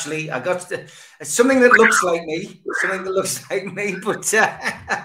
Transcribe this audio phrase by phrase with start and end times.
[0.00, 0.86] Actually, I got to,
[1.20, 2.62] it's something that looks like me.
[2.80, 5.04] Something that looks like me, but uh, I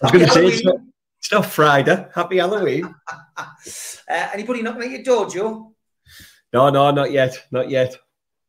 [0.00, 0.76] was going to say it's not,
[1.18, 2.06] it's not Friday.
[2.14, 2.94] Happy Halloween.
[3.36, 3.44] uh,
[4.08, 5.74] anybody knocking at your door, Joe?
[6.50, 7.44] No, no, not yet.
[7.50, 7.94] Not yet.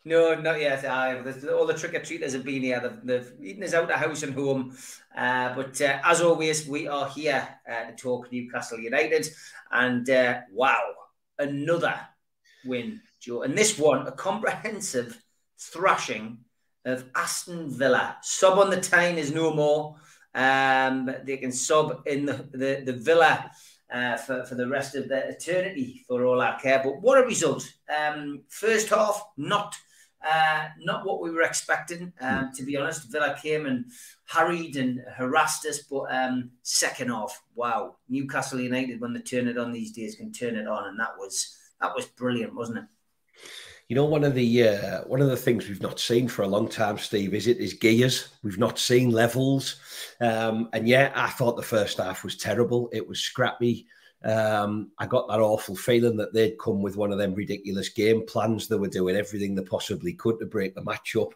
[0.05, 0.85] No, not yet.
[0.85, 1.21] Uh,
[1.53, 2.79] all the trick or treaters have been here.
[2.79, 4.77] They've, they've eaten us out of house and home.
[5.13, 9.27] Uh, but uh, as always, we are here uh, to talk Newcastle United.
[9.69, 10.81] And uh, wow,
[11.37, 11.99] another
[12.63, 13.41] win, Joe.
[13.41, 15.22] And this one, a comprehensive
[15.71, 16.39] thrashing
[16.85, 18.17] of Aston Villa.
[18.21, 19.95] Sub on the time is no more.
[20.35, 23.51] Um, they can sub in the, the, the Villa
[23.93, 26.81] uh, for, for the rest of their eternity for all our care.
[26.83, 27.71] But what a result.
[27.95, 29.75] Um, first half, not
[30.29, 33.11] uh, not what we were expecting, um, to be honest.
[33.11, 33.85] Villa came and
[34.25, 37.97] harried and harassed us, but um, second half, wow.
[38.07, 41.17] Newcastle United, when they turn it on these days, can turn it on, and that
[41.17, 42.85] was that was brilliant, wasn't it?
[43.89, 46.47] You know, one of the uh, one of the things we've not seen for a
[46.47, 48.29] long time, Steve, is it is gears.
[48.41, 49.75] We've not seen levels,
[50.21, 52.89] um, and yeah, I thought the first half was terrible.
[52.93, 53.85] It was scrappy.
[54.23, 58.25] Um, I got that awful feeling that they'd come with one of them ridiculous game
[58.25, 58.67] plans.
[58.67, 61.33] They were doing everything they possibly could to break the match up.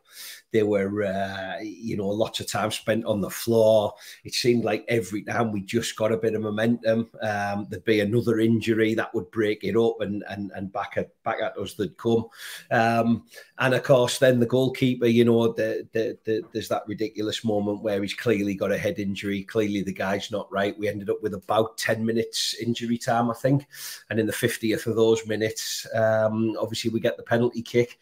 [0.52, 3.94] They were, uh, you know, lots of time spent on the floor.
[4.24, 8.00] It seemed like every time we just got a bit of momentum, um, there'd be
[8.00, 11.74] another injury that would break it up, and and and back at back at us
[11.74, 12.26] they'd come.
[12.72, 13.26] Um,
[13.60, 17.82] and of course, then the goalkeeper, you know, the, the, the, there's that ridiculous moment
[17.82, 19.44] where he's clearly got a head injury.
[19.44, 20.78] Clearly, the guy's not right.
[20.78, 23.68] We ended up with about 10 minutes injury time, I think.
[24.10, 27.98] And in the 50th of those minutes, um, obviously, we get the penalty kick.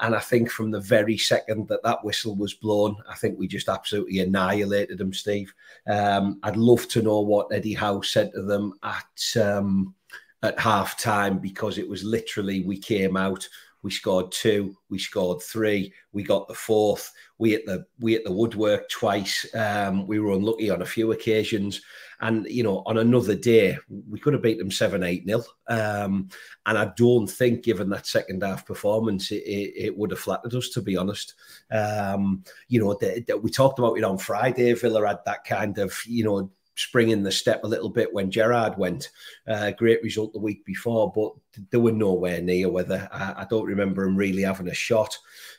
[0.00, 3.48] And I think from the very second that that whistle was blown, I think we
[3.48, 5.52] just absolutely annihilated them, Steve.
[5.88, 9.94] Um, I'd love to know what Eddie Howe said to them at um,
[10.42, 13.48] at half time because it was literally we came out,
[13.82, 17.12] we scored two, we scored three, we got the fourth.
[17.38, 19.46] We hit the we hit the woodwork twice.
[19.54, 21.80] Um, we were unlucky on a few occasions,
[22.20, 25.44] and you know on another day we could have beat them seven eight nil.
[25.68, 26.28] Um,
[26.66, 30.54] and I don't think, given that second half performance, it, it, it would have flattered
[30.54, 31.34] us to be honest.
[31.70, 34.72] Um, you know, the, the- we talked about it on Friday.
[34.74, 38.30] Villa had that kind of you know spring in the step a little bit when
[38.30, 39.10] Gerrard went.
[39.48, 41.32] Uh, great result the week before, but
[41.70, 45.18] they were nowhere near whether I, I don't remember him really having a shot.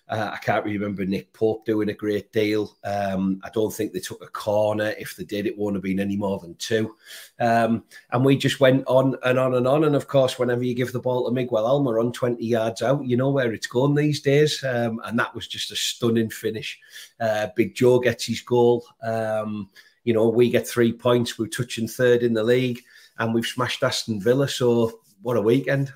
[0.10, 2.76] Uh, I can't remember Nick Pope doing a great deal.
[2.84, 4.96] Um, I don't think they took a corner.
[4.98, 6.96] If they did, it won't have been any more than two.
[7.40, 9.84] Um, and we just went on and on and on.
[9.84, 13.18] And of course, whenever you give the ball to Miguel Almirón 20 yards out, you
[13.18, 14.64] know where it's going these days.
[14.64, 16.80] Um, and that was just a stunning finish.
[17.20, 18.86] Uh, Big Joe gets his goal.
[19.04, 19.70] Um,
[20.04, 21.38] you know, we get three points.
[21.38, 22.82] We're touching third in the league,
[23.20, 24.48] and we've smashed Aston Villa.
[24.48, 25.94] So what a weekend!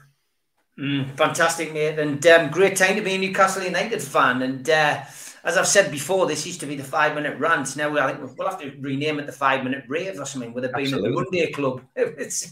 [0.77, 4.41] Mm, fantastic, mate, and um, great time to be a Newcastle United fan.
[4.41, 5.03] And uh,
[5.43, 7.75] as I've said before, this used to be the five minute rant.
[7.77, 10.65] Now I think we'll have to rename it the five minute rave or something with
[10.65, 11.23] it being the Absolutely.
[11.23, 11.81] Monday Club.
[11.95, 12.51] It's,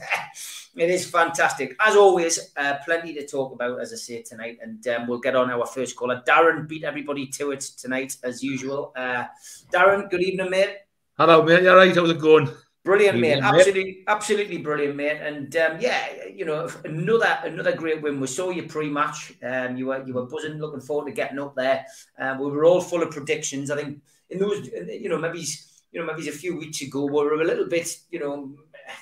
[0.76, 1.76] it is fantastic.
[1.86, 5.36] As always, uh, plenty to talk about, as I say tonight, and um, we'll get
[5.36, 6.22] on our first caller.
[6.26, 8.94] Darren beat everybody to it tonight, as usual.
[8.96, 9.26] Uh,
[9.74, 10.78] Darren, good evening, mate.
[11.18, 11.64] Hello, mate.
[11.64, 11.96] You all right?
[11.96, 12.50] How's it going?
[12.84, 13.40] Brilliant, mate.
[13.44, 15.22] Absolutely, absolutely brilliant, mate.
[15.22, 18.20] And um, yeah, you know, another another great win.
[18.20, 19.34] We saw you pre-match.
[19.44, 21.86] Um, you were you were buzzing, looking forward to getting up there.
[22.18, 23.70] Um, we were all full of predictions.
[23.70, 24.02] I think
[24.32, 25.46] in those, you know, maybe
[25.92, 28.56] you know, maybe a few weeks ago, we were a little bit, you know,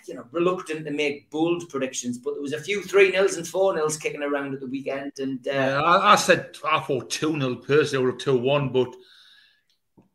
[0.08, 2.18] you know, reluctant to make bold predictions.
[2.18, 5.14] But there was a few three nils and four nils kicking around at the weekend,
[5.20, 8.94] and uh, Uh, I, I said I thought 2 0 personally or 2 1, but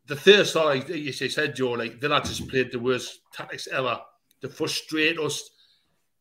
[0.07, 3.99] the third side, like you said, Joe, like Villa just played the worst tactics ever
[4.41, 5.49] to frustrate us.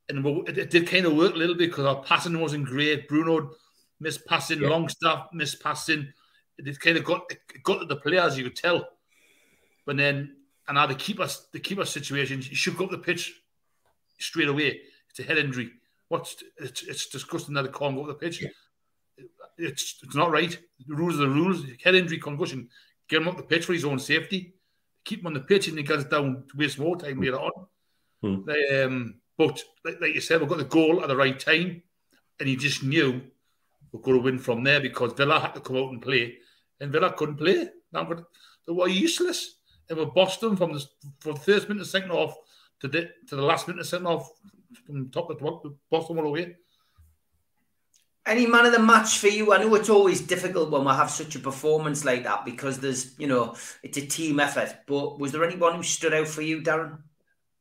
[0.09, 3.09] And it, it did kind of work a little bit because our passing wasn't great.
[3.09, 3.51] Bruno
[4.01, 4.69] missed passing, Yeah.
[4.69, 6.13] Longstaff missed passing.
[6.59, 8.87] It kind of got it got to the players, you could tell.
[9.87, 10.37] But then,
[10.69, 13.35] and now the keeper, the keeper situation, you should go up the pitch
[14.19, 14.81] straight away.
[15.11, 15.71] It's a head injury.
[16.09, 18.45] What's it's, it's disgusting that it can't go up the pitch.
[19.59, 20.57] It's it's not right.
[20.87, 21.65] The rules are the rules.
[21.83, 22.69] Head injury, concussion.
[23.09, 24.55] Get him up the pitch for his own safety.
[25.05, 27.67] Keep him on the pitch and he gets down to waste more time later on.
[28.23, 28.49] Hmm.
[28.75, 31.83] Um, but like, like you said, we got the goal at the right time,
[32.39, 33.21] and he just knew
[33.93, 36.39] we're going to win from there because Villa had to come out and play,
[36.81, 37.69] and Villa couldn't play.
[37.93, 38.09] Now,
[38.67, 39.57] they were useless.
[39.89, 40.85] They were Boston from the
[41.21, 42.35] from the first minute of second half
[42.81, 44.31] to the to the last minute of second half
[44.87, 46.57] from top to bottom, Boston all away.
[48.27, 49.53] Any man of the match for you?
[49.53, 53.19] I know it's always difficult when we have such a performance like that because there's,
[53.19, 54.75] you know, it's a team effort.
[54.87, 56.99] But was there anyone who stood out for you, Darren?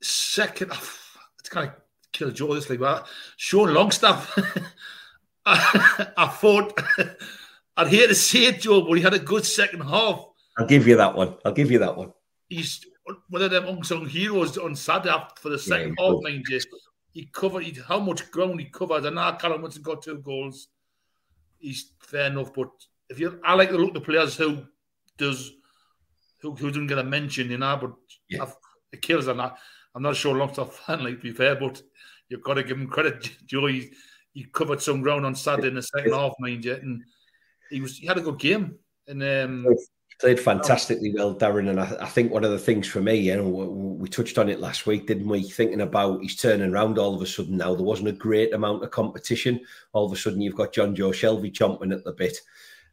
[0.02, 0.98] Second, oh,
[1.40, 1.76] it's kind of
[2.14, 4.38] kill Joe this like but Sean Longstaff.
[5.46, 6.82] I, I thought
[7.78, 10.26] I'd hate to say it, Joe, but he had a good second half.
[10.58, 11.36] I'll give you that one.
[11.44, 12.14] I'll give you that one.
[12.48, 12.86] He's
[13.30, 16.60] one of them unsung heroes on Saturday for the second yeah, half, mind you.
[17.14, 19.06] He covered he, how much ground he covered.
[19.06, 20.68] And now Callum Wilson got two goals.
[21.60, 22.70] He's fair enough, but
[23.10, 24.66] if you, I like to look at the players who
[25.18, 25.52] does
[26.42, 27.78] who, who didn't get a mention, you know.
[27.80, 27.94] But
[28.28, 28.46] yeah.
[28.92, 29.28] it kills.
[29.28, 29.58] and I'm not.
[29.96, 31.82] I'm not sure Longstaff fan, like to be fair, but
[32.28, 33.30] you've got to give him credit.
[33.46, 33.92] Joe, he,
[34.34, 37.04] he covered some ground on Saturday in the second half, mind you, and
[37.70, 38.76] he was he had a good game.
[39.08, 39.76] And um,
[40.24, 41.70] played fantastically well, Darren.
[41.70, 43.66] And I, I, think one of the things for me, you know, we,
[44.04, 45.44] we, touched on it last week, didn't we?
[45.44, 47.76] Thinking about he's turning around all of a sudden now.
[47.76, 49.60] There wasn't a great amount of competition.
[49.92, 52.38] All of a sudden, you've got Jonjo Shelvey chomping at the bit.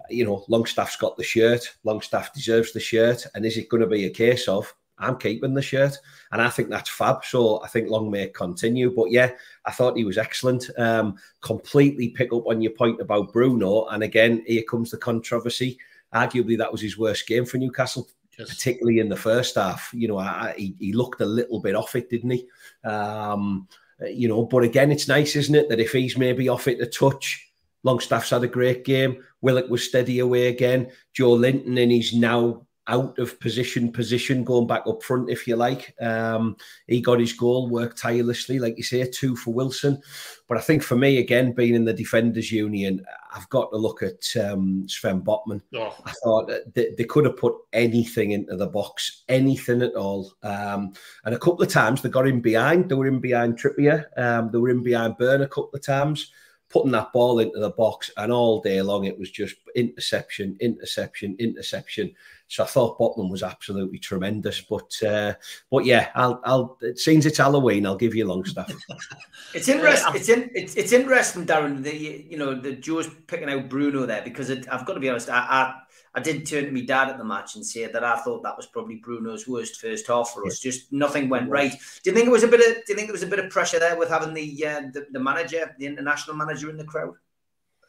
[0.08, 1.64] You know, Longstaff's got the shirt.
[1.84, 3.24] Longstaff deserves the shirt.
[3.36, 5.96] And is it going to be a case of I'm keeping the shirt?
[6.32, 7.24] And I think that's fab.
[7.24, 8.92] So I think Long may continue.
[8.92, 9.30] But yeah,
[9.64, 10.68] I thought he was excellent.
[10.76, 13.86] Um, completely pick up on your point about Bruno.
[13.86, 15.78] And again, here comes the controversy
[16.14, 18.08] arguably that was his worst game for Newcastle,
[18.38, 18.48] yes.
[18.48, 19.90] particularly in the first half.
[19.92, 22.46] You know, I, he, he, looked a little bit off it, didn't he?
[22.84, 23.68] Um,
[24.08, 26.86] you know, but again, it's nice, isn't it, that if he's maybe off it a
[26.86, 27.50] touch,
[27.82, 29.22] Longstaff's had a great game.
[29.40, 30.90] Willock was steady away again.
[31.14, 35.94] Joelinton, and he's now out of position, position going back up front, if you like.
[36.00, 36.56] Um,
[36.88, 40.02] he got his goal, worked tirelessly, like you say, two for Wilson.
[40.48, 44.02] But I think for me, again, being in the defenders' union, I've got to look
[44.02, 45.62] at um, Sven Botman.
[45.74, 45.94] Oh.
[46.04, 50.34] I thought they, they, could have put anything into the box, anything at all.
[50.42, 50.92] Um,
[51.24, 52.88] and a couple of times they got in behind.
[52.88, 54.06] They were in behind Trippier.
[54.18, 56.32] Um, they were in behind Burn a couple of times
[56.70, 61.36] putting that ball into the box, and all day long it was just interception, interception,
[61.38, 62.14] interception.
[62.50, 64.60] So I thought Botman was absolutely tremendous.
[64.60, 65.34] But uh,
[65.70, 67.86] but yeah, I'll I'll it seems it's Halloween.
[67.86, 68.72] I'll give you Longstaff.
[69.54, 70.16] it's interesting.
[70.16, 71.84] It's in it's, it's interesting, Darren.
[71.84, 71.96] The
[72.28, 75.30] you know the Joe's picking out Bruno there because it, I've got to be honest.
[75.30, 75.74] I, I
[76.12, 78.56] I did turn to my dad at the match and say that I thought that
[78.56, 80.58] was probably Bruno's worst first half for us.
[80.58, 81.70] Just nothing went right.
[81.70, 82.84] Do you think it was a bit of?
[82.84, 85.06] Do you think there was a bit of pressure there with having the uh, the,
[85.12, 87.14] the manager, the international manager, in the crowd?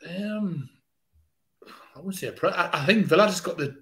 [0.08, 0.70] Um,
[1.96, 2.32] I wouldn't say.
[2.44, 3.76] I, I think Villa just got the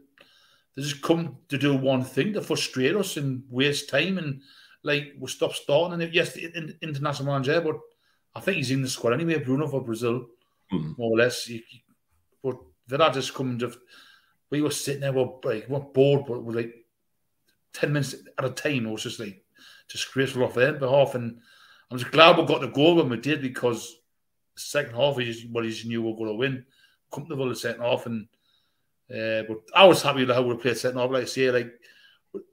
[0.75, 4.41] they just come to do one thing to frustrate us and waste time and
[4.83, 6.01] like we'll stop starting.
[6.01, 7.79] And yes, the international manager, but
[8.35, 9.39] I think he's in the squad anyway.
[9.39, 10.27] Bruno for Brazil,
[10.71, 10.97] mm.
[10.97, 11.49] more or less.
[12.43, 12.57] But
[12.87, 13.73] Villa just come to.
[14.49, 16.73] We were sitting there, we're like, we're bored, but we're like
[17.73, 18.87] ten minutes at a time.
[18.87, 19.43] It was just like
[19.87, 21.39] disgraceful off their behalf, and
[21.91, 23.97] I'm just glad we got the goal when we did because
[24.55, 26.65] second half is what he knew we were going to win.
[27.11, 28.27] Comfortable the second half, and
[29.11, 31.09] uh, but I was happy with how we played second half.
[31.09, 31.71] Like I say, like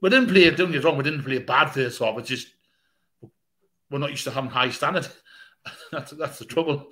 [0.01, 0.49] we didn't play.
[0.49, 2.17] Don't get wrong, we didn't play a bad first half.
[2.17, 2.47] It's just
[3.89, 5.07] we're not used to having high standard.
[5.91, 6.87] that's that's the trouble.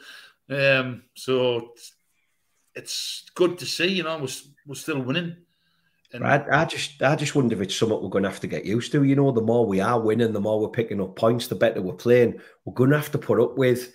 [0.50, 1.94] Um, so it's,
[2.76, 3.88] it's, good to see.
[3.88, 4.28] You know, we're,
[4.68, 5.38] we're still winning.
[6.14, 8.48] And I, I, just I just wonder if it's something we're going to have to
[8.48, 9.04] get used to.
[9.04, 11.82] You know, the more we are winning, the more we're picking up points, the better
[11.82, 12.40] we're playing.
[12.64, 13.94] We're going to have to put up with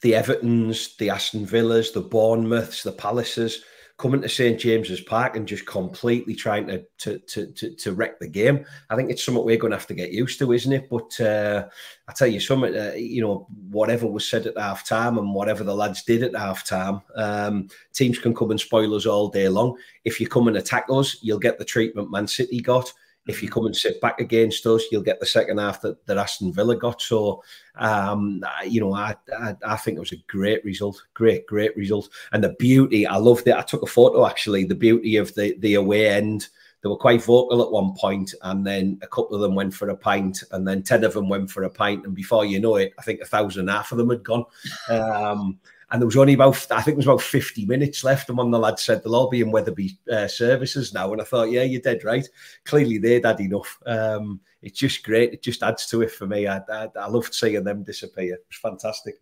[0.00, 3.62] the Evertons, the Aston Villas, the Bournemouths, the Palaces
[4.02, 8.18] coming to St James's Park and just completely trying to to, to to to wreck
[8.18, 8.66] the game.
[8.90, 10.90] I think it's something we're going to have to get used to, isn't it?
[10.90, 11.68] But uh,
[12.08, 15.62] I tell you something, uh, you know, whatever was said at half time and whatever
[15.62, 19.48] the lads did at half time, um, teams can come and spoil us all day
[19.48, 19.76] long.
[20.04, 22.92] If you come and attack us, you'll get the treatment Man City got
[23.26, 26.18] if you come and sit back against us, you'll get the second half that, that
[26.18, 27.00] Aston Villa got.
[27.00, 27.42] So,
[27.76, 32.08] um, you know, I, I, I think it was a great result, great, great result,
[32.32, 33.06] and the beauty.
[33.06, 33.54] I loved it.
[33.54, 34.64] I took a photo actually.
[34.64, 36.48] The beauty of the the away end.
[36.82, 39.90] They were quite vocal at one point, and then a couple of them went for
[39.90, 42.74] a pint, and then ten of them went for a pint, and before you know
[42.74, 44.44] it, I think a thousand half of them had gone.
[44.88, 45.60] Um,
[45.92, 48.30] and there was only about I think it was about 50 minutes left.
[48.30, 51.20] And one of the lads said they'll all be in Wetherby uh, services now, and
[51.20, 52.26] I thought, yeah, you're dead right.
[52.64, 53.78] Clearly they'd had enough.
[53.84, 55.34] Um, it's just great.
[55.34, 56.46] It just adds to it for me.
[56.46, 58.34] I, I, I loved seeing them disappear.
[58.34, 59.20] It was fantastic.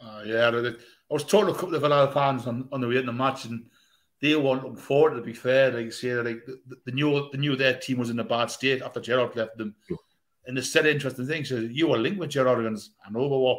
[0.00, 2.98] Uh, yeah, I was talking to a couple of Villa fans on, on the way
[2.98, 3.66] in the match, and
[4.22, 5.14] they weren't looking forward.
[5.14, 6.46] To be fair, like you say, like
[6.84, 9.74] the, new the knew their team was in a bad state after Gerrard left them.
[10.46, 11.48] And they said interesting things.
[11.48, 13.58] So you were linked with Gerrard, and I know, but what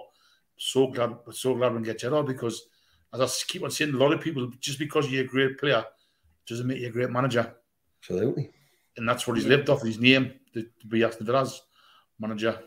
[0.58, 2.68] so glad, so glad we get Gerrard because
[3.14, 5.84] as I keep on saying, a lot of people just because you're a great player
[6.48, 7.54] doesn't make you a great manager.
[8.02, 8.52] Absolutely.
[8.96, 11.62] And that's what he's lived off his name to be Aston Villa's
[12.20, 12.60] manager.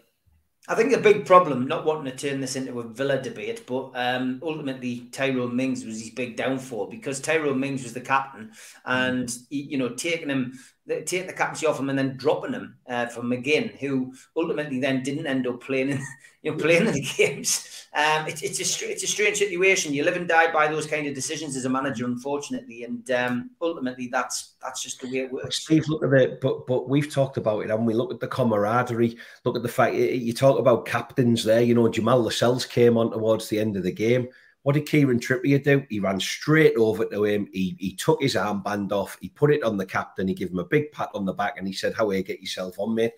[0.68, 3.90] I think the big problem, not wanting to turn this into a Villa debate, but
[3.94, 8.52] um, ultimately Tyrone Mings was his big downfall because Tyrone Mings was the captain,
[8.84, 10.58] and you know taking him,
[10.90, 15.02] taking the captaincy off him, and then dropping him uh, for McGinn, who ultimately then
[15.02, 15.98] didn't end up playing, in,
[16.42, 17.86] you know, playing in the games.
[17.92, 19.92] Um, it, it's a it's a strange situation.
[19.92, 23.50] You live and die by those kind of decisions as a manager, unfortunately, and um,
[23.60, 25.64] ultimately that's that's just the way it works.
[25.64, 28.28] Steve, look at it, but but we've talked about it, and we look at the
[28.28, 29.16] camaraderie.
[29.44, 31.62] Look at the fact you talk about captains there.
[31.62, 34.28] You know, Jamal Lascelles came on towards the end of the game.
[34.62, 35.84] What did Kieran Trippier do?
[35.88, 37.48] He ran straight over to him.
[37.52, 39.16] He, he took his armband off.
[39.20, 40.28] He put it on the captain.
[40.28, 42.22] He gave him a big pat on the back, and he said, "How are you
[42.22, 43.14] get yourself on, mate?"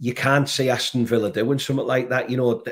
[0.00, 2.30] You can't see Aston Villa doing something like that.
[2.30, 2.64] You know,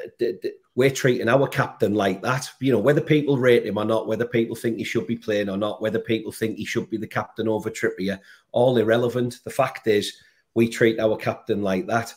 [0.75, 2.51] we're treating our captain like that.
[2.61, 5.51] You know, whether people rate him or not, whether people think he should be playing
[5.51, 8.19] or not, whether people think he should be the captain over Trippier,
[8.53, 9.41] all irrelevant.
[9.45, 10.17] The fact is,
[10.55, 12.15] we treat our captain like that.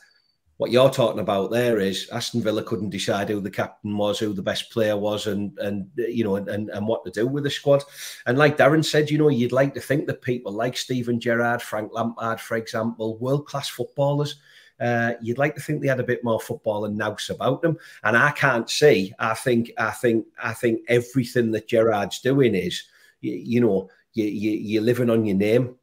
[0.57, 4.33] What you're talking about there is Aston Villa couldn't decide who the captain was, who
[4.33, 7.50] the best player was, and and you know, and and what to do with the
[7.50, 7.83] squad.
[8.25, 11.62] And like Darren said, you know, you'd like to think that people like Steven Gerrard,
[11.62, 14.39] Frank Lampard, for example, world class footballers
[14.79, 17.77] uh, you'd like to think they had a bit more football and nous about them.
[18.03, 19.13] And I can't see.
[19.19, 19.72] I think.
[19.77, 20.25] I think.
[20.41, 22.83] I think everything that Gerrard's doing is,
[23.22, 25.75] you, you know, you, you you're living on your name.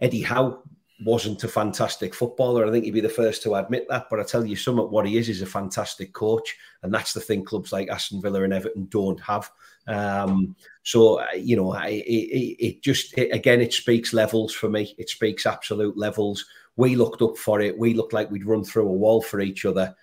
[0.00, 0.62] Eddie Howe
[1.04, 2.66] wasn't a fantastic footballer.
[2.66, 4.08] I think he'd be the first to admit that.
[4.10, 7.12] But I tell you, some of what he is is a fantastic coach, and that's
[7.12, 9.50] the thing clubs like Aston Villa and Everton don't have.
[9.86, 14.94] Um, so you know, it, it, it just it, again, it speaks levels for me.
[14.98, 16.44] It speaks absolute levels.
[16.76, 17.78] We looked up for it.
[17.78, 19.94] We looked like we'd run through a wall for each other.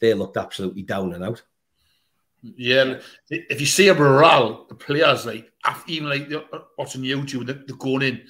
[0.00, 1.42] They looked absolutely down and out.
[2.42, 5.50] Yeah, if you see a morale, the players like
[5.86, 6.30] even like
[6.76, 8.22] watching YouTube, they're, they're going in,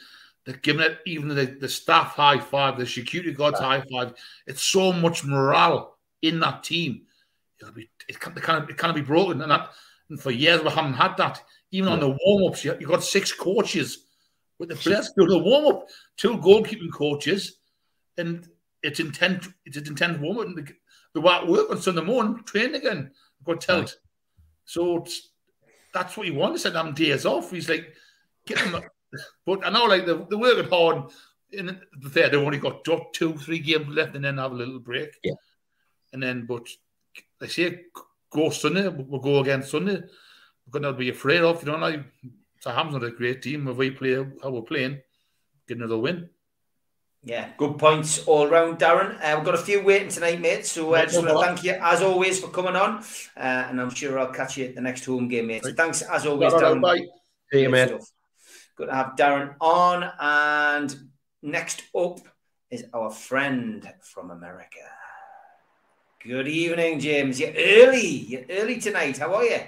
[0.44, 4.14] they're giving it even the, the staff high five, the security guards high five.
[4.46, 7.02] It's so much morale in that team.
[7.60, 9.70] It'll be it can't, it can't, it can't be broken, and that
[10.10, 11.42] and for years we haven't had that.
[11.70, 11.94] Even yeah.
[11.94, 14.04] on the warm ups, you, you got six coaches
[14.58, 17.58] with the players doing the warm up, two goalkeeping coaches
[18.16, 18.48] and
[18.82, 20.54] it's intent it's an intense woman.
[20.54, 20.72] The,
[21.14, 23.10] the work on Sunday morning, train again,
[23.44, 23.84] got told.
[23.84, 23.94] Right.
[24.64, 25.06] So
[25.92, 26.62] that's what he wants.
[26.62, 27.50] Said I'm days off.
[27.50, 27.94] He's like,
[28.46, 28.82] get them.
[29.46, 31.10] But I know, like they're, they're working hard.
[31.52, 34.80] In the fair, they've only got two, three games left, and then have a little
[34.80, 35.10] break.
[35.22, 35.34] Yeah.
[36.12, 36.66] And then, but
[37.40, 37.82] they say
[38.30, 38.88] go Sunday.
[38.88, 40.02] We'll go again Sunday.
[40.66, 41.64] We're going to be afraid of.
[41.64, 42.04] You know, like
[42.60, 43.68] Southampton's not a great team.
[43.68, 45.00] If we play how we're playing,
[45.68, 46.30] get another win.
[47.26, 49.16] Yeah, good points all round, Darren.
[49.22, 50.66] Uh, we've got a few waiting tonight, mate.
[50.66, 52.98] So I uh, just want to thank you as always for coming on,
[53.36, 55.64] uh, and I'm sure I'll catch you at the next home game, mate.
[55.64, 56.82] So thanks as always, Darren.
[56.82, 57.06] Bye.
[57.50, 57.94] See you, mate.
[58.76, 61.10] Good to have Darren on, and
[61.42, 62.18] next up
[62.70, 64.80] is our friend from America.
[66.20, 67.38] Good evening, James.
[67.38, 68.06] You're early.
[68.06, 69.18] You're early tonight.
[69.18, 69.60] How are you?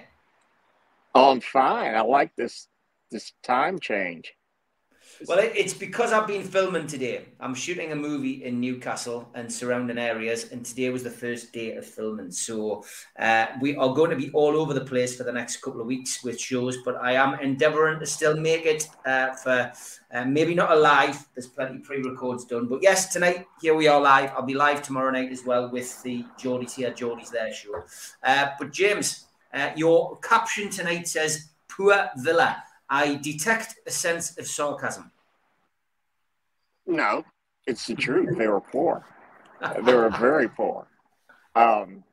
[1.15, 1.95] Oh, I'm fine.
[1.95, 2.67] I like this
[3.13, 4.33] this time change.
[5.25, 7.25] Well, it's because I've been filming today.
[7.40, 11.73] I'm shooting a movie in Newcastle and surrounding areas, and today was the first day
[11.73, 12.30] of filming.
[12.30, 12.85] So
[13.18, 15.87] uh, we are going to be all over the place for the next couple of
[15.87, 19.73] weeks with shows, but I am endeavouring to still make it uh, for
[20.12, 21.26] uh, maybe not a live.
[21.35, 24.32] There's plenty pre-records done, but yes, tonight here we are live.
[24.37, 27.85] I'll be live tomorrow night as well with the Geordie's here, Geordie's there show.
[28.23, 34.47] Uh, but James, uh, your caption tonight says "Poor Villa." I detect a sense of
[34.47, 35.11] sarcasm.
[36.87, 37.25] No,
[37.66, 38.38] it's the truth.
[38.38, 39.05] They were poor.
[39.83, 40.87] they were very poor.
[41.55, 42.05] Um,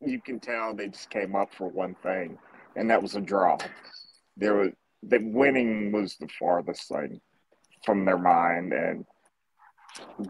[0.00, 2.38] you can tell they just came up for one thing,
[2.76, 3.58] and that was a draw.
[4.36, 4.70] There was
[5.02, 7.20] that winning was the farthest thing
[7.84, 9.04] from their mind, and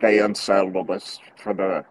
[0.00, 1.84] they unsettled us for the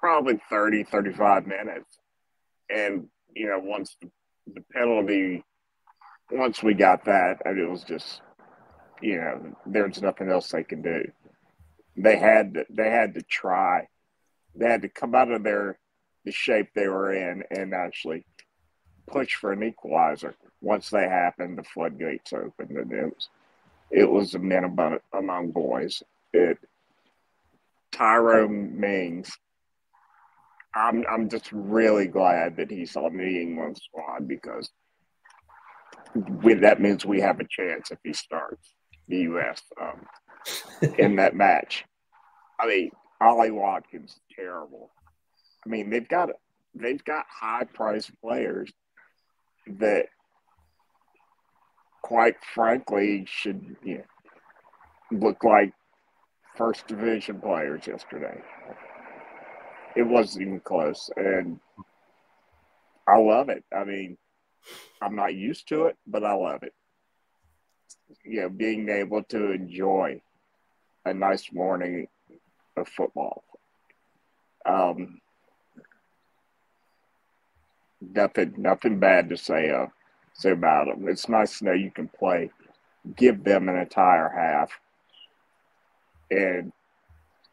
[0.00, 1.98] probably 30, 35 minutes.
[2.70, 4.10] And, you know, once the
[4.54, 5.44] the penalty,
[6.30, 8.20] once we got that, I and it was just,
[9.00, 11.10] you know, there's nothing else they can do.
[11.96, 13.88] They had to, they had to try.
[14.54, 15.78] They had to come out of their
[16.24, 18.26] the shape they were in and actually
[19.06, 20.34] push for an equalizer.
[20.60, 23.28] Once they happened, the floodgates opened, and it was
[23.90, 26.02] it was a men among, among boys.
[26.32, 26.58] It
[27.92, 29.36] Tyrone Mings
[30.74, 34.70] I'm I'm just really glad that he's on the England squad because
[36.14, 38.74] we, that means we have a chance if he starts
[39.08, 39.62] the U.S.
[39.80, 40.06] Um,
[40.98, 41.84] in that match.
[42.58, 44.90] I mean, Ollie Watkins terrible.
[45.66, 46.30] I mean, they've got
[46.74, 48.72] they've got high priced players,
[49.66, 50.06] that,
[52.02, 55.72] quite frankly, should you know, look like
[56.56, 58.40] first division players yesterday.
[59.96, 61.58] It wasn't even close, and
[63.06, 63.64] I love it.
[63.76, 64.16] I mean,
[65.02, 66.74] I'm not used to it, but I love it.
[68.24, 70.20] You know, being able to enjoy
[71.04, 72.06] a nice morning
[72.76, 73.42] of football.
[74.64, 75.20] Um,
[78.00, 79.86] nothing, nothing bad to say uh,
[80.34, 81.08] say about them.
[81.08, 82.50] It's nice to know you can play,
[83.16, 84.70] give them an entire half,
[86.30, 86.72] and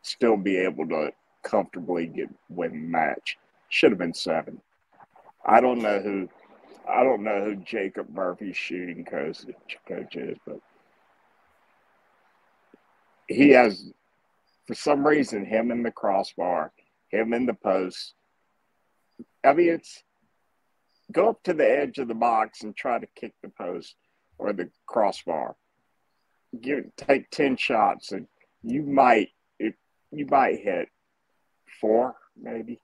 [0.01, 1.12] still be able to
[1.48, 3.38] comfortably get win match.
[3.70, 4.62] Should have been seven.
[5.46, 6.30] I don't know who
[6.88, 9.46] I don't know who Jacob Murphy's shooting coach,
[9.88, 10.60] coach is, but
[13.27, 13.92] he has,
[14.66, 16.72] for some reason, him in the crossbar,
[17.10, 18.13] him in the post.
[19.44, 20.04] I mean, it's
[21.12, 23.96] go up to the edge of the box and try to kick the post
[24.38, 25.56] or the crossbar.
[26.60, 28.27] Give take ten shots and
[28.63, 29.75] you might if
[30.12, 30.89] you might hit
[31.79, 32.79] four maybe.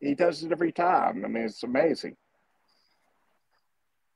[0.00, 1.24] He does it every time.
[1.24, 2.16] I mean, it's amazing.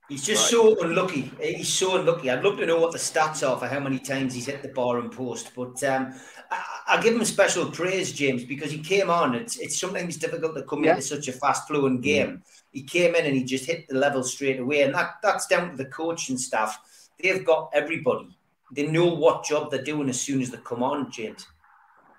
[0.09, 0.61] He's just right.
[0.61, 1.31] so unlucky.
[1.41, 2.31] He's so unlucky.
[2.31, 4.69] I'd love to know what the stats are for how many times he's hit the
[4.69, 5.53] bar and post.
[5.55, 6.15] But um,
[6.51, 9.35] I, will give him special praise, James, because he came on.
[9.35, 10.93] It's it's sometimes difficult to come yeah.
[10.93, 12.29] into such a fast flowing game.
[12.29, 12.43] Mm.
[12.73, 15.71] He came in and he just hit the level straight away, and that that's down
[15.71, 16.79] to the coaching staff.
[17.23, 18.35] They've got everybody.
[18.73, 21.47] They know what job they're doing as soon as they come on, James.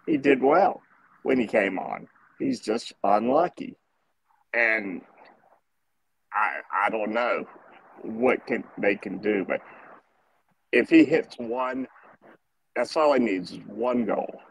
[0.06, 0.82] He did well
[1.24, 2.08] when he came on.
[2.38, 3.78] He's just unlucky,
[4.54, 5.02] and
[6.34, 7.46] I I don't know
[8.02, 9.46] what can they can do.
[9.48, 9.62] But
[10.72, 11.88] if he hits one,
[12.76, 14.42] that's all he needs is one goal,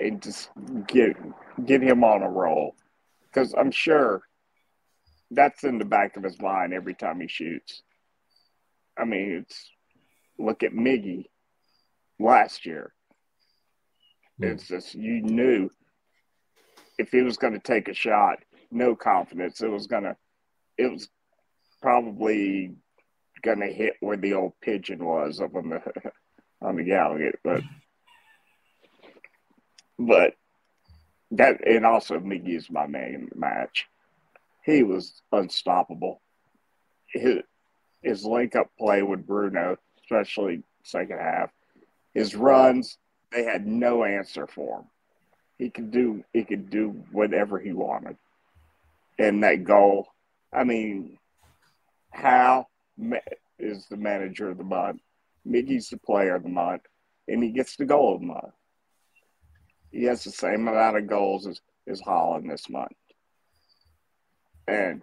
[0.00, 0.50] and just
[0.86, 1.16] get
[1.64, 2.74] get him on a roll.
[3.26, 4.22] Because I'm sure
[5.30, 7.82] that's in the back of his mind every time he shoots.
[8.98, 9.70] I mean, it's
[10.38, 11.26] look at Miggy
[12.18, 12.92] last year.
[14.38, 14.44] Hmm.
[14.44, 15.70] It's just you knew
[16.98, 18.38] if he was going to take a shot,
[18.70, 19.60] no confidence.
[19.60, 20.16] It was going to,
[20.78, 21.08] it was
[21.80, 22.74] probably
[23.44, 25.82] gonna hit where the old pigeon was up on the
[26.62, 27.62] on the Gallowgate, but
[29.98, 30.34] but
[31.32, 33.86] that and also Miggy's my main match.
[34.64, 36.22] He was unstoppable.
[37.06, 37.42] His
[38.02, 41.50] his link up play with Bruno, especially second half,
[42.14, 42.96] his runs
[43.30, 44.84] they had no answer for him.
[45.58, 48.16] He could do he could do whatever he wanted,
[49.18, 50.08] and that goal.
[50.52, 51.18] I mean,
[52.12, 52.66] Howe
[53.58, 55.00] is the manager of the month.
[55.46, 56.82] Miggy's the player of the month,
[57.28, 58.52] and he gets the goal of the month.
[59.90, 62.96] He has the same amount of goals as, as Haaland this month.
[64.66, 65.02] And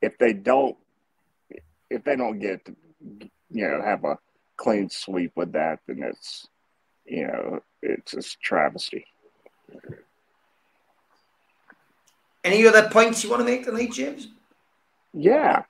[0.00, 0.76] if they don't,
[1.90, 2.66] if they don't get,
[3.50, 4.18] you know, have a
[4.56, 6.48] clean sweep with that, then it's,
[7.04, 9.04] you know, it's a travesty.
[12.44, 14.28] Any other points you want to make tonight, James?
[15.12, 15.64] Yeah.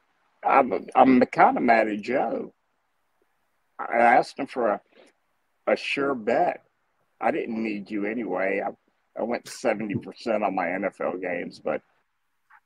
[0.45, 2.53] I'm, I'm kind of mad at Joe.
[3.79, 4.81] I asked him for a,
[5.67, 6.65] a sure bet.
[7.21, 8.63] I didn't need you anyway.
[8.65, 8.71] I,
[9.19, 11.83] I went 70% on my NFL games, but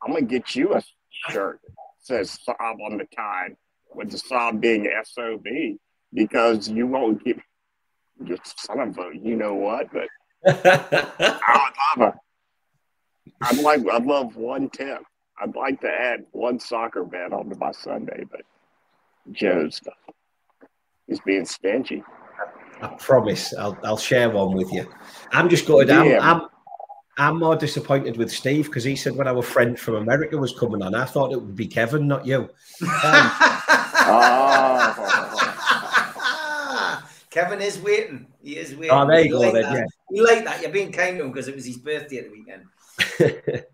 [0.03, 0.83] I'm going to get you a
[1.31, 3.57] shirt that says Sob on the time
[3.95, 5.47] with the Sob being SOB
[6.13, 7.39] because you won't get
[8.25, 10.09] your son of a you know what, but
[10.47, 12.21] I would love a
[13.43, 15.03] I'd like I'd love one tip.
[15.41, 18.43] I'd like to add one soccer bet onto my Sunday, but
[19.33, 19.81] Joe's
[21.07, 22.03] he's being stingy.
[22.81, 24.93] I promise I'll, I'll share one with you.
[25.33, 26.07] I'm just going down.
[26.07, 26.19] Yeah.
[26.21, 26.49] I'm,
[27.17, 30.83] I'm more disappointed with Steve because he said when our friend from America was coming
[30.83, 32.49] on, I thought it would be Kevin, not you.
[34.05, 35.12] Um, oh.
[37.33, 38.27] Kevin is waiting.
[38.43, 38.91] He is waiting.
[38.91, 39.41] Oh, there you go.
[39.41, 39.85] Like then, yeah.
[40.11, 40.61] You like that.
[40.61, 43.65] You're being kind to him because it was his birthday at the weekend.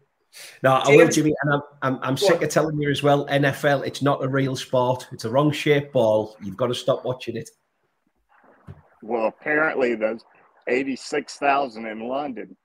[0.63, 3.27] No, I will, Jimmy, and I'm, I'm, I'm sick of telling you as well.
[3.27, 5.09] NFL, it's not a real sport.
[5.11, 6.37] It's a wrong shaped ball.
[6.41, 7.51] You've got to stop watching it.
[9.03, 10.23] Well, apparently, there's
[10.69, 12.57] 86,000 in London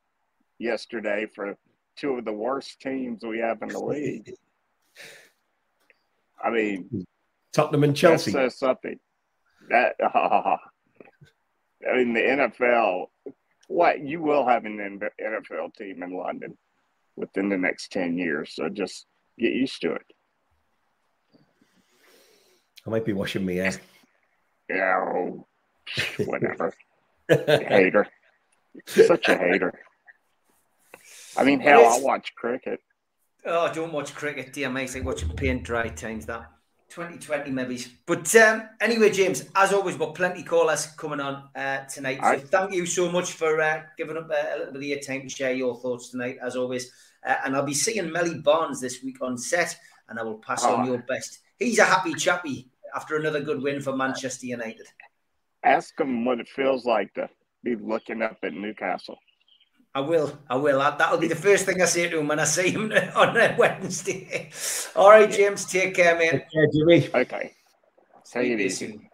[0.59, 1.57] yesterday for
[1.95, 4.33] two of the worst teams we have in the league.
[6.43, 7.05] I mean,
[7.53, 8.31] Tottenham and Chelsea.
[8.31, 8.99] That says something.
[9.69, 10.57] That uh,
[11.91, 13.07] I mean, the NFL.
[13.67, 16.57] What you will have an NFL team in London
[17.15, 18.53] within the next 10 years.
[18.55, 19.05] So just
[19.39, 20.05] get used to it.
[22.85, 23.73] I might be washing my hair.
[24.69, 25.47] Yeah, oh,
[26.25, 26.73] whatever.
[27.29, 28.07] hater.
[28.85, 29.73] Such a hater.
[31.37, 32.79] I mean, hell, I'll watch cricket.
[33.45, 34.95] Oh, I don't watch cricket, dear mate.
[34.95, 36.49] I watch paint dry times that.
[36.93, 37.85] 2020 maybe.
[38.05, 42.19] But um, anyway, James, as always, we've got plenty callers coming on uh, tonight.
[42.21, 42.39] So Aye.
[42.39, 45.21] thank you so much for uh, giving up a, a little bit of your time
[45.23, 46.91] to share your thoughts tonight, as always.
[47.25, 49.75] Uh, and I'll be seeing Melly Barnes this week on set,
[50.09, 50.85] and I will pass on Oh.
[50.91, 51.39] your best.
[51.57, 54.85] He's a happy chappy after another good win for Manchester United.
[55.63, 57.29] Ask him what it feels like to
[57.63, 59.17] be looking up at Newcastle.
[59.95, 60.37] I will.
[60.49, 60.79] I will.
[60.79, 63.37] That- That'll be the first thing I say to him when I see him on
[63.37, 64.49] uh, Wednesday.
[64.95, 65.65] All right, James.
[65.65, 66.43] Take care, mate.
[66.51, 67.09] Yeah, Jimmy.
[67.13, 67.53] Okay.
[68.31, 69.09] Take it easy.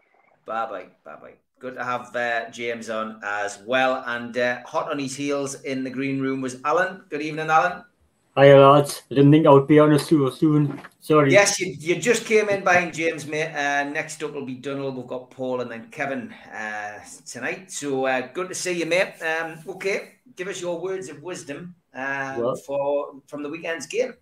[0.45, 0.85] Bye bye.
[1.03, 1.33] Bye bye.
[1.59, 4.03] Good to have uh, James on as well.
[4.07, 7.03] And uh, hot on his heels in the green room was Alan.
[7.09, 7.83] Good evening, Alan.
[8.37, 10.79] Hi lads, I didn't think I would be on a so soon.
[11.01, 11.33] Sorry.
[11.33, 13.53] Yes, you, you just came in behind James, mate.
[13.53, 14.95] Uh, next up will be Donald.
[14.95, 17.69] We've got Paul and then Kevin uh, tonight.
[17.71, 19.15] So uh, good to see you, mate.
[19.21, 24.13] Um, okay, give us your words of wisdom uh, Well- for from the weekend's game.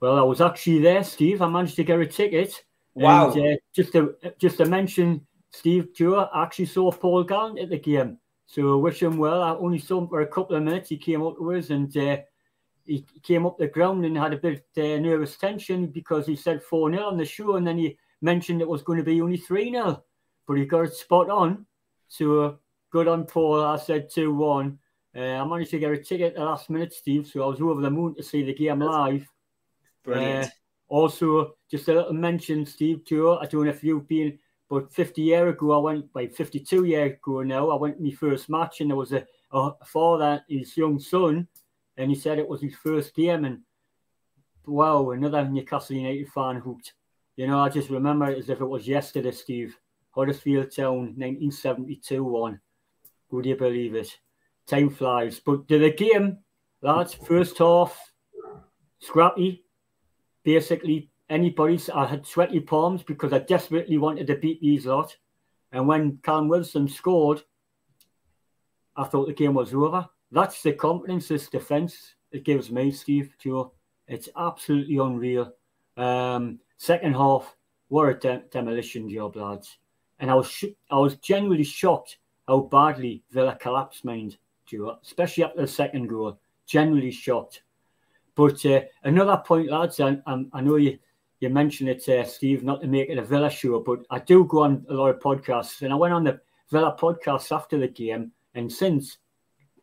[0.00, 1.42] Well, I was actually there, Steve.
[1.42, 2.64] I managed to get a ticket.
[2.94, 3.32] Wow.
[3.32, 7.78] And, uh, just to just to mention, Steve I actually saw Paul Gallant at the
[7.78, 8.18] game.
[8.46, 9.42] So I wish him well.
[9.42, 10.88] I only saw him for a couple of minutes.
[10.88, 12.18] He came up to us and uh,
[12.84, 16.62] he came up the ground and had a bit uh, nervous tension because he said
[16.62, 19.36] 4 0 on the show and then he mentioned it was going to be only
[19.36, 20.02] 3 0.
[20.46, 21.66] But he got it spot on.
[22.06, 22.54] So uh,
[22.90, 23.64] good on Paul.
[23.64, 24.78] I said 2 1.
[25.18, 27.26] Uh, I managed to get a ticket at the last minute, Steve.
[27.26, 29.26] So I was over the moon to see the game live.
[30.04, 30.46] Brilliant.
[30.46, 30.50] Uh,
[30.88, 33.32] also, just a little mention, Steve, too.
[33.32, 34.38] I don't know if you've been,
[34.70, 38.12] but 50 year ago, I went, like 52 year ago now, I went to my
[38.12, 41.48] first match and there was a, a father, his young son,
[41.96, 43.44] and he said it was his first game.
[43.44, 43.62] And
[44.66, 46.92] wow, another Newcastle United fan hooked.
[47.36, 49.76] You know, I just remember it as if it was yesterday, Steve.
[50.10, 52.60] Huddersfield Town, 1972 one.
[53.30, 54.16] Would you believe it?
[54.68, 55.40] Time flies.
[55.40, 56.38] But the game,
[56.82, 58.12] lads, first half,
[58.98, 59.64] scrappy,
[60.44, 61.88] basically anybody's.
[61.88, 65.16] I had sweaty palms because I desperately wanted to beat these lot.
[65.72, 67.42] And when Callum Wilson scored,
[68.94, 70.06] I thought the game was over.
[70.30, 73.34] That's the confidence this defence it gives me, Steve.
[73.42, 73.72] Joe,
[74.06, 75.52] it's absolutely unreal.
[75.96, 77.56] Um, second half,
[77.88, 79.78] what a de- demolition job, lads.
[80.18, 84.36] And I was I was genuinely shocked how badly Villa collapsed, mind
[85.02, 86.38] Especially after the second goal.
[86.66, 87.60] generally shot.
[88.34, 90.98] But uh, another point, lads, and I, I know you
[91.40, 94.44] you mentioned it, uh, Steve, not to make it a Villa show, but I do
[94.44, 97.88] go on a lot of podcasts, and I went on the Villa podcast after the
[97.88, 99.18] game, and since,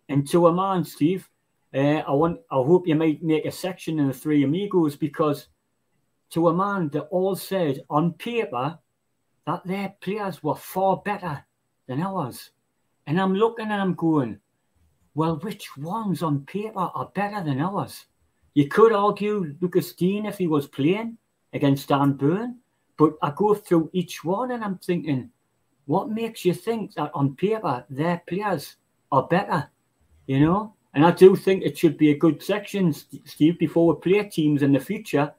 [0.10, 1.30] and to a man, Steve,
[1.74, 5.48] uh, I want, I hope you might make a section in the Three Amigos because,
[6.32, 8.78] to a man, they all said on paper
[9.48, 11.46] that their players were far better
[11.88, 12.52] than ours,
[13.08, 14.40] and I'm looking and I'm going,
[15.16, 18.06] well, which ones on paper are better than ours?
[18.54, 21.18] You could argue Lucas Digne if he was playing
[21.54, 22.58] against Dan Burn,
[22.98, 25.32] but I go through each one and I'm thinking,
[25.86, 28.76] what makes you think that on paper their players
[29.12, 29.70] are better?
[30.28, 30.74] You know?
[30.94, 34.64] And I do think it should be a good section, Steve, before we play teams
[34.64, 35.34] in the future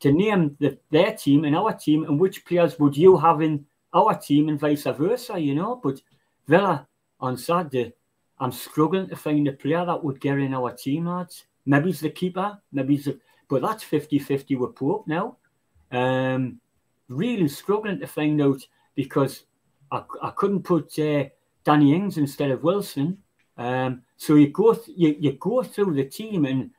[0.00, 3.64] to name the, their team and our team and which players would you have in
[3.92, 5.80] our team and vice versa, you know?
[5.82, 6.00] But
[6.46, 6.86] Villa
[7.20, 7.92] on Saturday,
[8.38, 11.44] I'm struggling to find a player that would get in our team, lads.
[11.64, 13.18] Maybe it's the keeper, maybe it's the,
[13.48, 15.36] but that's 50 50 with Pope now.
[15.90, 16.60] Um,
[17.08, 19.44] really struggling to find out because
[19.90, 21.24] I, I couldn't put uh,
[21.64, 23.18] Danny Ings instead of Wilson.
[23.56, 26.70] Um, so you go th- you, you go through the team and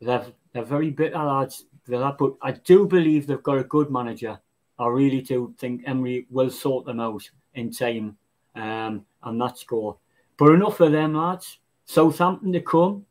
[0.00, 4.38] they're, they're very bitter lads, but I do believe they've got a good manager.
[4.78, 8.16] I really do think Emery will sort them out in time
[8.54, 9.98] um, on that score.
[10.40, 11.58] But enough of them, lads.
[11.84, 13.04] Southampton to come.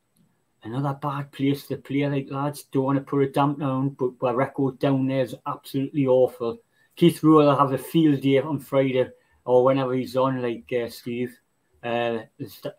[0.63, 2.63] Another bad place to play, like lads.
[2.63, 6.57] Don't want to put a damp down, but our record down there is absolutely awful.
[6.95, 9.09] Keith Rule will have a field day on Friday
[9.45, 11.37] or whenever he's on, like uh, Steve
[11.83, 12.17] uh,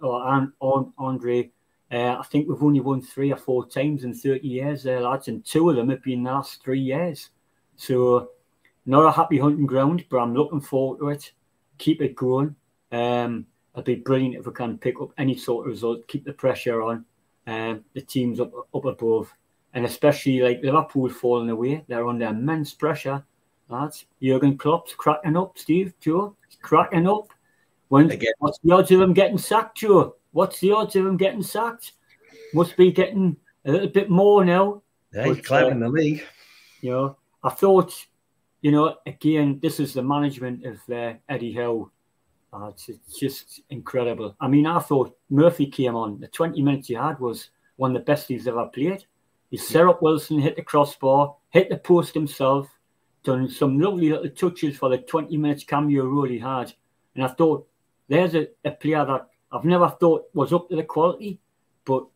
[0.03, 1.49] or An- An- Andre.
[1.89, 5.29] Uh, I think we've only won three or four times in 30 years there, lads,
[5.29, 7.31] and two of them have been the last three years.
[7.77, 8.31] So,
[8.85, 11.31] not a happy hunting ground, but I'm looking forward to it.
[11.79, 12.57] Keep it going.
[12.91, 13.47] Um,
[13.81, 16.83] it'd be brilliant if we can pick up any sort of result, keep the pressure
[16.83, 17.05] on
[17.47, 19.33] um, the teams up up above,
[19.75, 21.85] and especially like Liverpool falling away.
[21.89, 23.25] They're under immense pressure.
[23.69, 25.57] That's Jurgen Klopp's cracking up.
[25.57, 27.29] Steve, Joe, cracking up.
[27.89, 28.33] When Again.
[28.39, 30.17] what's the odds of him getting sacked, Joe?
[30.33, 31.93] What's the odds of him getting sacked?
[32.55, 34.83] Must be getting a little bit more now.
[35.13, 36.25] Yeah, he's climbing uh, the league.
[36.83, 37.95] You know, I thought,
[38.61, 41.91] you know, again, this is the management of uh, Eddie Howe.
[42.53, 44.35] Uh, it's, it's just incredible.
[44.41, 46.21] I mean, I thought Murphy came on.
[46.21, 49.05] The 20 minutes he had was one of the best he's ever played.
[49.51, 52.69] He set up Wilson, hit the crossbar, hit the post himself,
[53.23, 56.73] done some lovely little touches for the 20 minutes cameo role he had.
[57.15, 57.67] And I thought,
[58.09, 61.41] there's a, a player that I've never thought was up to the quality,
[61.85, 62.07] but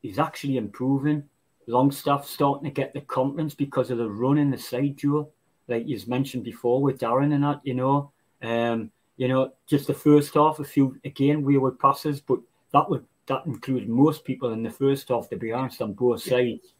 [0.00, 1.24] he's actually improving.
[1.66, 5.32] Longstaff starting to get the confidence because of the run in the side, duel,
[5.68, 8.12] like you've mentioned before with Darren and that, you know.
[8.42, 12.40] Um, you know, just the first half, a few again wayward passes, but
[12.72, 16.22] that would that included most people in the first half, to be honest, on both
[16.22, 16.74] sides.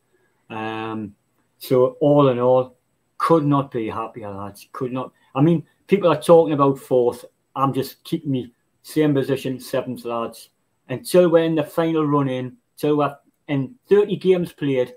[0.51, 1.15] Um,
[1.59, 2.77] so all in all,
[3.19, 4.69] could not be happier, lads.
[4.73, 5.13] Could not.
[5.35, 7.25] I mean, people are talking about fourth.
[7.55, 10.51] I'm just keeping me same position, seventh, lads.
[10.89, 13.17] Until we're in the final run in, till we're
[13.47, 14.95] in 30 games played,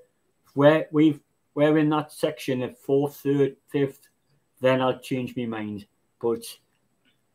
[0.55, 1.19] where we've
[1.53, 4.09] we're in that section of fourth, third, fifth,
[4.59, 5.85] then I'll change my mind.
[6.19, 6.43] But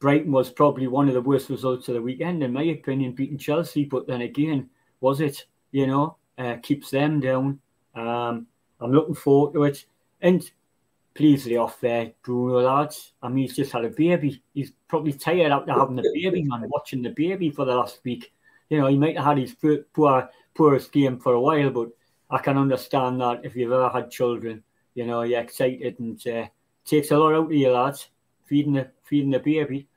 [0.00, 3.38] Brighton was probably one of the worst results of the weekend, in my opinion, beating
[3.38, 3.84] Chelsea.
[3.84, 4.68] But then again,
[5.00, 5.44] was it?
[5.72, 7.60] You know, uh, keeps them down.
[7.94, 8.46] Um,
[8.80, 9.84] I'm looking forward to it.
[10.22, 10.50] And
[11.14, 13.12] please lay off there, Bruno lads.
[13.22, 14.42] I mean, he's just had a baby.
[14.54, 18.32] He's probably tired after having the baby, man, watching the baby for the last week.
[18.68, 21.90] You know, he might have had his poor, poorest game for a while, but
[22.30, 24.62] I can understand that if you've ever had children,
[24.94, 26.46] you know, you're excited and uh,
[26.84, 28.08] takes a lot out of you, lads,
[28.44, 29.88] feeding the feeding the baby.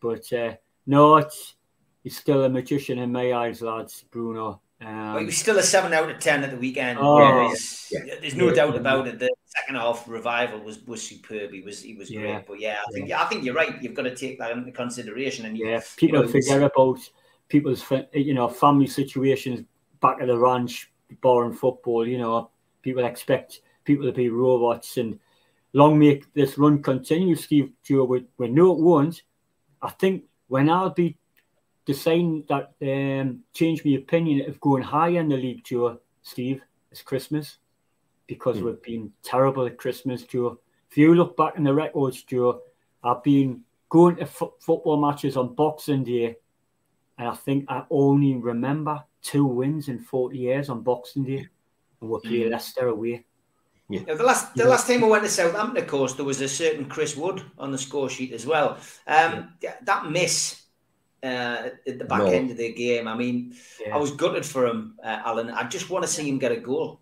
[0.00, 0.54] But uh,
[0.86, 1.54] no, it's
[2.02, 4.04] he's still a magician in my eyes, lads.
[4.10, 4.60] Bruno.
[4.82, 6.98] Um, well, he was still a seven out of ten at the weekend.
[7.00, 8.14] Oh, yeah, there's, yeah.
[8.20, 8.54] there's no Yeah.
[8.54, 9.18] doubt about it.
[9.18, 11.52] The second half revival was was superb.
[11.52, 12.46] He was he was great.
[12.46, 13.22] But yeah, I think yeah.
[13.22, 13.82] I think you're right.
[13.82, 15.44] You've got to take that into consideration.
[15.44, 16.98] And yeah, people know, forget about
[17.48, 17.84] people's
[18.14, 19.66] you know family situations
[20.00, 22.08] back at the ranch, boring football.
[22.08, 25.18] You know, people expect people to be robots, and
[25.74, 27.72] long make this run continue, Steve.
[27.82, 29.22] Joe, we, we know it won't.
[29.82, 31.16] I think when I'll be
[31.86, 37.02] deciding that um, change my opinion of going higher in the league, tour, Steve, it's
[37.02, 37.58] Christmas
[38.26, 38.66] because Hmm.
[38.66, 40.58] we've been terrible at Christmas, tour.
[40.90, 42.62] If you look back in the records, Joe,
[43.02, 46.36] I've been going to fo- football matches on Boxing Day,
[47.18, 51.48] and I think I only remember two wins in 40 years on Boxing Day,
[52.00, 53.24] and we play Leicester away.
[53.90, 56.48] Yeah, the last the last time I went to Southampton, of course, there was a
[56.48, 58.78] certain Chris Wood on the score sheet as well.
[59.06, 60.62] Um, yeah, that miss
[61.22, 62.26] uh, at the back No.
[62.26, 63.08] end of the game.
[63.08, 63.94] I mean, Yeah.
[63.94, 65.50] I was gutted for him, uh, Alan.
[65.50, 67.00] I just want to see him get a goal.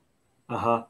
[0.48, 0.84] Uh huh.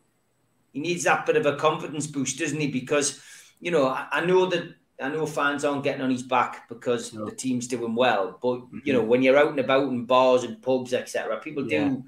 [0.72, 2.68] he needs that bit of a confidence boost, doesn't he?
[2.68, 3.20] Because
[3.61, 7.14] you know, I, I know that I know fans aren't getting on his back because
[7.14, 7.24] No.
[7.24, 8.38] the team's doing well.
[8.42, 8.78] But mm-hmm.
[8.84, 11.88] you know, when you're out and about in bars and pubs, etc., people Yeah.
[11.88, 12.04] do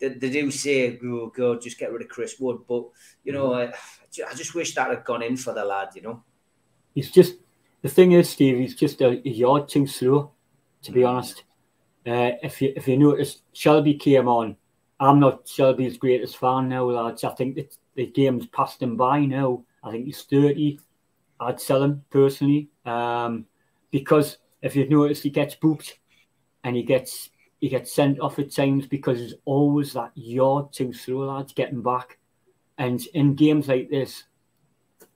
[0.00, 2.84] they, they do say, "Oh God, just get rid of Chris Wood." But
[3.24, 4.22] you know, mm-hmm.
[4.24, 5.90] I, I just wish that had gone in for the lad.
[5.94, 6.24] You know,
[6.94, 7.36] He's just
[7.82, 8.58] the thing is, Steve.
[8.58, 10.32] He's just a, a yard too slow,
[10.82, 11.08] to be mm-hmm.
[11.08, 11.44] honest.
[12.04, 14.56] Uh, if you if you notice, Shelvey came on.
[14.98, 17.24] I'm not Shelvey's greatest fan now, lads.
[17.24, 19.64] I think that the game's passed him by now.
[19.82, 20.78] I think he's 30.
[21.42, 23.46] I'd sell him personally, um,
[23.90, 25.98] because if you've noticed, he gets booked
[26.64, 30.92] and he gets he gets sent off at times because he's always that yard too
[30.92, 32.18] slow, lads, getting back.
[32.76, 34.24] And in games like this,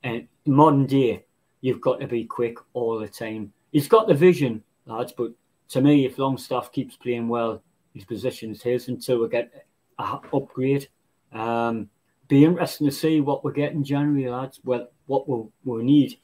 [0.04, 1.24] and modern day,
[1.60, 3.52] you've got to be quick all the time.
[3.72, 5.32] He's got the vision, lads, but
[5.70, 7.62] to me, if Longstaff keeps playing well,
[7.94, 9.66] his position's his until we get
[9.98, 10.88] a upgrade.
[11.32, 11.88] Um,
[12.28, 14.60] be interesting to see what we get in January, lads.
[14.64, 16.18] Well, what we'll, we'll need,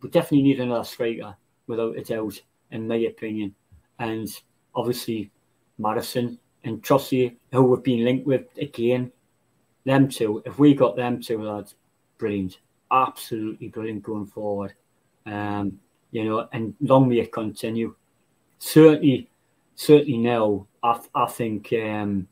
[0.00, 2.40] we definitely need another striker, without a doubt,
[2.70, 3.54] in my opinion.
[3.98, 4.28] And
[4.74, 5.30] obviously,
[5.78, 9.12] Maddison and Trossi, who we've been linked with again,
[9.84, 10.42] them two.
[10.44, 11.74] If we got them two, lads,
[12.18, 12.58] brilliant,
[12.90, 14.74] absolutely brilliant going forward.
[15.26, 15.78] Um,
[16.10, 17.94] you know, and long may it continue.
[18.58, 19.28] Certainly,
[19.74, 22.28] certainly now, I, I think um,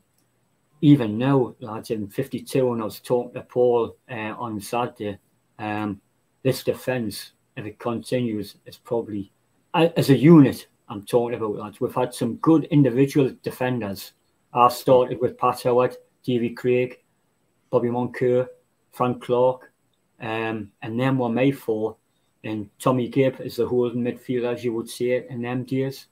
[0.81, 5.19] even now, lads, in 52, when I was talking to Paul uh, on Saturday,
[5.61, 6.01] um,
[6.43, 9.31] this defence, if it continues, is probably,
[9.73, 11.79] as a unit, I'm talking about, that.
[11.79, 14.13] we've had some good individual defenders.
[14.53, 16.97] I started with Pat Howard, Davy Craig,
[17.69, 18.47] Bobby Moncur,
[18.91, 19.71] Frank Clark,
[20.19, 21.95] um, and then we're made for,
[22.43, 26.07] and Tommy Gibb is the holding midfielder, as you would say in them days.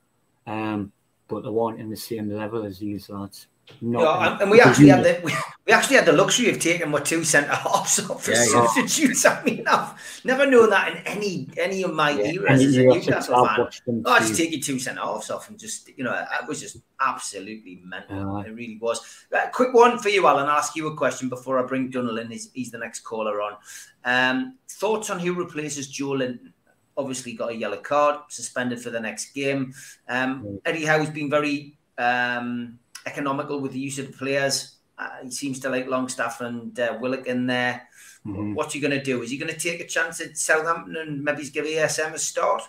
[0.46, 0.92] Um,
[1.28, 3.48] but they weren't in the same level as these lads.
[3.82, 5.34] Not Yeah, and, and we actually had the we,
[5.66, 8.68] we actually had the luxury of taking my two centre halves off for Yeah, yeah.
[8.68, 9.26] substitutes.
[9.26, 12.84] I mean, I've never known that in any any of my Yeah, eras as a
[12.84, 13.68] Newcastle fan.
[13.86, 16.48] them Oh, I just take your two centre halves off and just, you know, it
[16.48, 18.40] was just absolutely mental.
[18.42, 19.26] It really was.
[19.34, 20.48] Uh, quick one for you, Alan.
[20.48, 22.30] I'll ask you a question before I bring Dunnell in.
[22.32, 23.54] He's, he's the next caller on.
[24.04, 26.52] Um, thoughts on who replaces Joelinton?
[26.98, 29.74] Obviously, got a yellow card, suspended for the next game.
[30.10, 34.76] Um, Eddie Howe's been very um, economical with the use of the players.
[34.98, 37.88] Uh, he seems to like Longstaff and uh, Willock in there.
[38.26, 38.54] Mhm.
[38.54, 39.22] What's he going to do?
[39.22, 42.64] Is he going to take a chance at Southampton and maybe give ESM a start?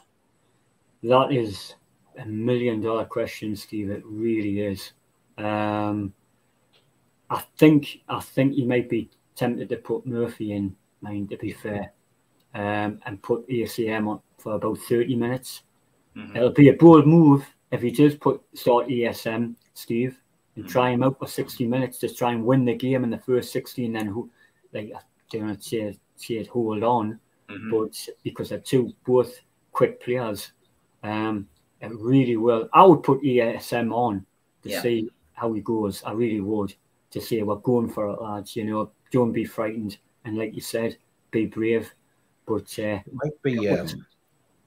[1.02, 1.74] That is
[2.18, 3.90] a million dollar question, Steve.
[3.90, 4.92] It really is.
[5.38, 6.12] Um,
[7.30, 10.76] I think I think he might be tempted to put Murphy in.
[11.04, 11.92] I mean, to be fair,
[12.54, 15.62] um, and put ESM on for about thirty minutes.
[16.16, 16.36] Mhm.
[16.36, 20.18] It'll be a bold move if he does put start ESM, Steve,
[20.56, 23.18] and try him out for sixty minutes Just try and win the game in the
[23.18, 24.30] first sixty, and then who,
[24.72, 27.70] like, I don't know, say, say it hold on Mhm.
[27.70, 29.40] but because they're two both
[29.72, 30.52] quick players,
[31.02, 31.48] um,
[31.80, 32.68] it really will.
[32.72, 34.24] I would put ESM on
[34.62, 34.82] to Yeah.
[34.82, 36.02] see how he goes.
[36.04, 36.74] I really would
[37.10, 38.54] to say we're going for it, lads.
[38.54, 40.96] You know, don't be frightened, and like you said,
[41.32, 41.92] be brave.
[42.46, 43.68] But uh, It might be.
[43.68, 44.06] Um,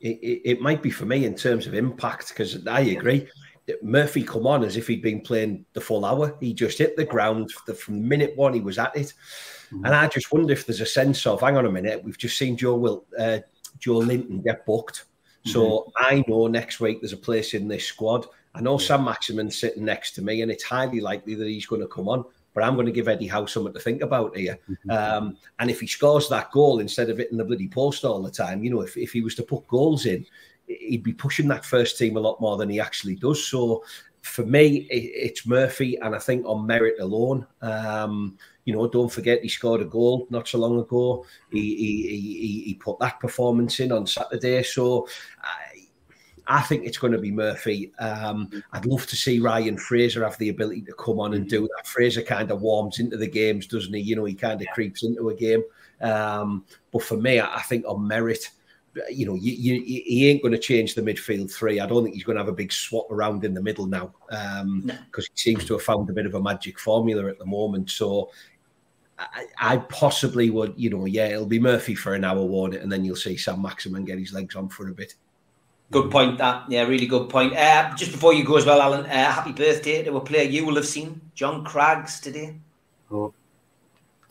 [0.02, 3.28] it, it, it might be for me in terms of impact because I agree.
[3.82, 6.36] Murphy come on as if he'd been playing the full hour.
[6.40, 8.54] He just hit the ground the, from minute one.
[8.54, 9.14] He was at it,
[9.72, 9.86] Mhm.
[9.86, 12.38] and I just wonder if there's a sense of, hang on a minute, we've just
[12.38, 13.40] seen Joe Will, uh,
[13.80, 15.06] Joelinton get booked,
[15.46, 18.28] so I know next week there's a place in this squad.
[18.56, 21.88] I know Saint-Maximin's sitting next to me, and it's highly likely that he's going to
[21.88, 22.24] come on.
[22.54, 24.60] But I'm going to give Eddie Howe something to think about here.
[24.88, 28.30] Um, and if he scores that goal instead of hitting the bloody post all the
[28.30, 30.24] time, you know, if, if he was to put goals in,
[30.68, 33.46] he'd be pushing that first team a lot more than he actually does.
[33.48, 33.84] So
[34.22, 37.46] for me, it, it's Murphy, and I think on merit alone.
[37.62, 41.26] Um, you know, don't forget he scored a goal not so long ago.
[41.52, 44.64] He he he, he put that performance in on Saturday.
[44.64, 45.08] So.
[45.42, 45.74] I,
[46.46, 47.94] I think it's going to be Murphy.
[48.00, 51.62] Um, I'd love to see Ryan Fraser have the ability to come on and do
[51.62, 51.88] that.
[51.88, 54.02] Fraser kind of warms into the games, doesn't he?
[54.02, 55.64] You know, he kind of creeps into a game.
[56.02, 58.50] Um, but for me, I I think on merit,
[59.10, 61.80] you know, you, you, he ain't going to change the midfield three.
[61.80, 64.14] I don't think he's going to have a big swap around in the middle now
[64.30, 64.94] because No.
[65.16, 67.90] he seems to have found a bit of a magic formula at the moment.
[67.90, 68.30] So
[69.18, 72.82] I, I possibly would, you know, yeah, it'll be Murphy for an hour, won't it?
[72.82, 75.16] And then you'll see Saint-Maximin get his legs on for a bit.
[75.92, 76.38] Good point.
[76.40, 77.56] That yeah, really good point.
[77.56, 79.06] Uh, just before you go as well, Alan.
[79.06, 82.56] Uh, happy birthday to a player you will have seen, John Craggs today.
[83.12, 83.32] oh,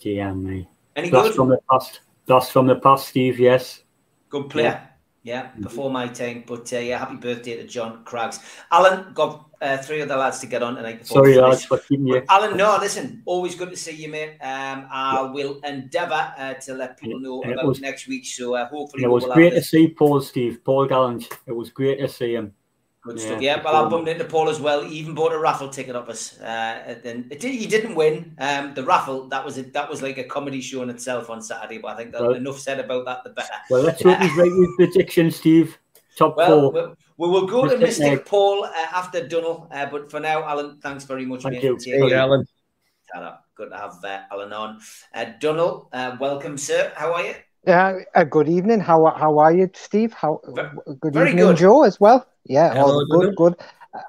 [0.01, 0.69] dear me.
[0.97, 1.37] Any That's good?
[1.37, 2.01] from the past.
[2.27, 3.39] That's from the past, Steve.
[3.39, 3.83] Yes.
[4.33, 4.89] Good player.
[5.25, 6.43] Yeah, before my time.
[6.47, 8.41] But uh, yeah, happy birthday to John Craggs.
[8.73, 11.07] Alan, got uh, three other lads to get on tonight.
[11.07, 12.25] Sorry, lads, for keeping you.
[12.31, 14.39] Alan, no, listen, always good to see you, mate.
[14.41, 18.25] Um, I will endeavour uh, to let people know about was- next week.
[18.25, 20.65] So uh, hopefully It was will great have to see Paul, Steve.
[20.65, 21.29] Paul Gallant.
[21.47, 22.55] It was great to see him.
[23.03, 23.43] Good Yeah, stuff.
[23.43, 24.83] Yeah, well, I bumped into Paul as well.
[24.85, 26.41] He even bought a raffle ticket up us.
[26.41, 26.45] Uh,
[27.05, 29.29] and it did, he didn't win um, the raffle.
[29.29, 31.79] That was a, that was like a comedy show in itself on Saturday.
[31.79, 33.53] But I think that Well- enough said about that, the better.
[33.71, 35.79] Well, let's hope he's right with prediction, Steve.
[36.17, 36.97] Top Well, four.
[37.17, 38.25] we, we will go to Mystic Mystic Egg.
[38.27, 39.67] Paul uh, after Dunnell.
[39.71, 41.43] Uh, but for now, Alan, thanks very much.
[41.43, 41.79] Thank you.
[41.79, 42.47] for taking Hey, Alan.
[43.55, 44.81] Good to have uh, Alan on.
[45.15, 46.93] Uh, Dunnell, uh, welcome, sir.
[46.97, 47.35] How are you?
[47.67, 48.81] Yeah, uh, good evening.
[48.81, 50.13] How how are you, Steve?
[50.13, 51.57] How Ve- good very evening, good.
[51.59, 52.27] Joe, as well.
[52.45, 53.37] Yeah, Hello, all good, Daniel.
[53.37, 53.55] good.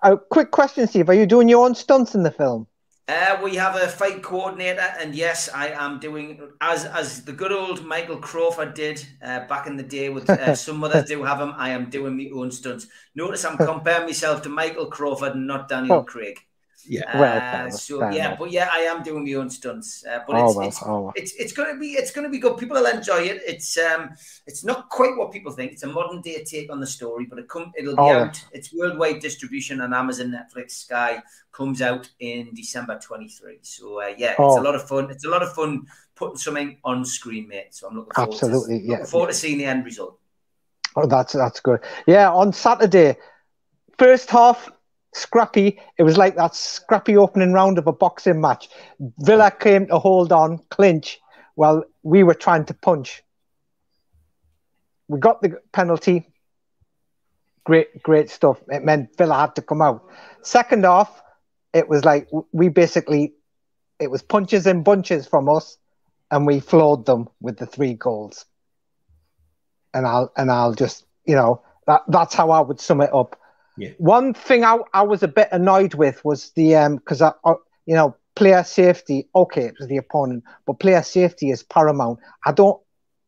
[0.01, 1.09] A quick question, Steve.
[1.09, 2.65] Are you doing your own stunts in the film?
[3.07, 7.51] Uh, we have a fight coordinator, and yes, I am doing as as the good
[7.51, 10.09] old Michael Crawford did uh, back in the day.
[10.09, 11.53] With uh, some others do have him.
[11.55, 12.87] I am doing my own stunts.
[13.13, 16.03] Notice I'm comparing myself to Michael Crawford, and not Daniel Oh.
[16.03, 16.39] Craig.
[16.87, 17.01] Yeah.
[17.13, 18.39] Uh, Well, fair enough, so yeah, enough.
[18.39, 20.03] but yeah, I am doing my own stunts.
[20.05, 21.13] Uh, but Oh it's, well, it's oh well.
[21.15, 22.57] it's it's going to be it's going to be good.
[22.57, 23.41] People will enjoy it.
[23.47, 24.09] It's um
[24.45, 25.71] it's not quite what people think.
[25.71, 28.43] It's a modern day take on the story, but it come it'll be Oh, out.
[28.51, 31.21] It's worldwide distribution on Amazon, Netflix, Sky.
[31.53, 33.59] Comes out in December twenty three.
[33.61, 34.59] So uh, yeah, it's Oh.
[34.59, 35.09] a lot of fun.
[35.09, 35.85] It's a lot of fun
[36.15, 37.73] putting something on screen, mate.
[37.75, 38.91] So I'm looking forward Absolutely, to yeah.
[38.91, 40.19] looking forward to seeing the end result.
[40.95, 41.79] Oh, that's that's good.
[42.07, 43.17] Yeah, on Saturday,
[43.97, 44.69] first half
[45.13, 45.79] scrappy.
[45.97, 48.69] It was like that scrappy opening round of a boxing match.
[49.19, 51.19] Villa came to hold on, clinch,
[51.55, 53.23] while we were trying to punch.
[55.07, 56.27] We got the penalty.
[57.65, 58.61] Great, great stuff.
[58.69, 60.03] It meant Villa had to come out.
[60.41, 61.21] Second half,
[61.73, 63.33] it was like we basically,
[63.99, 65.77] it was punches and bunches from us,
[66.31, 68.45] and we floored them with the three goals
[69.93, 73.39] and I'll and I'll just you know that that's how I would sum it up.
[73.77, 73.89] Yeah.
[73.97, 77.53] One thing I, I was a bit annoyed with was the um because I, I
[77.85, 79.29] you know player safety.
[79.35, 82.19] Okay, it was the opponent, but player safety is paramount.
[82.45, 82.79] I don't.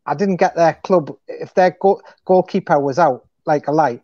[0.06, 4.02] I didn't get their club if their goal, goalkeeper was out like a light.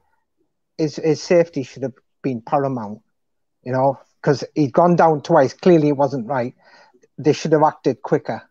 [0.77, 3.01] His his safety should have been paramount.
[3.63, 5.53] You know because he'd gone down twice.
[5.53, 6.53] Clearly, it wasn't right.
[7.17, 8.41] They should have acted quicker.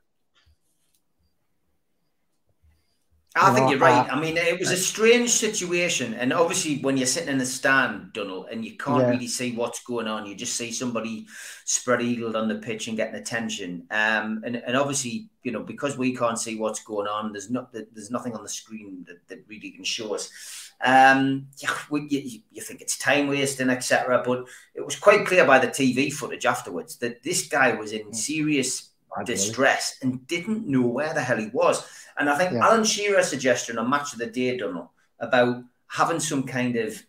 [3.36, 4.08] I think you're right.
[4.12, 8.12] I mean, it was a strange situation, and obviously, when you're sitting in the stand,
[8.12, 9.10] Donald, and you can't Yeah.
[9.10, 11.28] really see what's going on, you just see somebody
[11.64, 13.86] spread eagled on the pitch and getting attention.
[13.92, 17.72] Um, and and obviously, you know, because we can't see what's going on, there's not
[17.72, 20.28] there's nothing on the screen that, that really can show us.
[20.82, 24.22] Um, yeah, we, you, you think it's time wasting, etc.
[24.26, 28.12] But it was quite clear by the TV footage afterwards that this guy was in
[28.12, 28.89] serious
[29.24, 31.86] distress and didn't know where the hell he was.
[32.18, 32.64] And I think Yeah.
[32.66, 34.88] Alan Shearer's suggestion on Match of the Day, Donald,
[35.18, 37.02] about having some kind of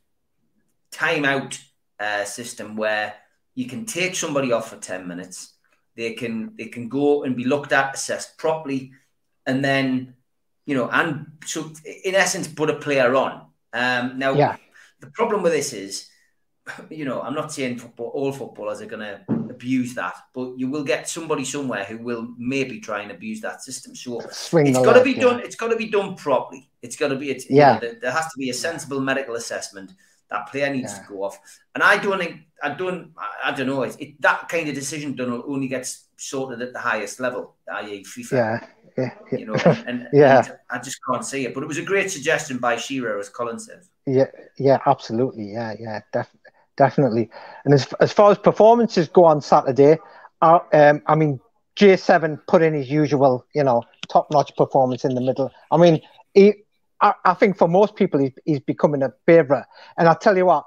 [0.91, 1.59] timeout
[1.99, 3.13] uh, system where
[3.55, 5.53] you can take somebody off for 10 minutes,
[5.95, 8.91] they can they can go and be looked at, assessed properly,
[9.45, 10.15] and then
[10.65, 11.71] you know, and so
[12.05, 13.47] in essence, put a player on.
[13.73, 14.55] Um, now, Yeah.
[14.99, 16.07] the problem with this is,
[16.89, 20.69] you know, I'm not saying football, all footballers are going to abuse that, but you
[20.69, 23.95] will get somebody somewhere who will maybe try and abuse that system.
[23.95, 25.21] So Swing it's got to be yeah.
[25.21, 25.39] done.
[25.41, 26.69] It's got to be done properly.
[26.81, 27.31] It's got to be.
[27.31, 27.79] It's, you Yeah.
[27.81, 29.91] know, there, has to be a sensible medical assessment.
[30.29, 31.01] That player needs Yeah.
[31.03, 31.39] to go off,
[31.75, 33.11] and I don't think I don't.
[33.43, 33.83] I, don't know.
[33.83, 38.05] It, it, that kind of decision done only gets sorted at the highest level, i.e.,
[38.05, 38.31] FIFA.
[38.31, 39.37] Yeah, yeah, yeah.
[39.37, 39.55] You know,
[39.87, 40.45] and, Yeah.
[40.45, 41.53] and I just can't see it.
[41.53, 43.81] But it was a great suggestion by Shearer, as Colin said.
[44.05, 45.51] Yeah, yeah, absolutely.
[45.51, 46.35] Yeah, yeah, def-
[46.81, 47.29] definitely.
[47.63, 49.99] And as as far as performances go on Saturday,
[50.41, 51.39] uh, um, I mean,
[51.79, 55.51] J7 put in his usual, you know, top notch performance in the middle.
[55.69, 56.01] I mean,
[56.33, 56.53] he,
[56.99, 59.65] I, I think for most people, he's, he's becoming a favourite.
[59.97, 60.65] And I tell you what,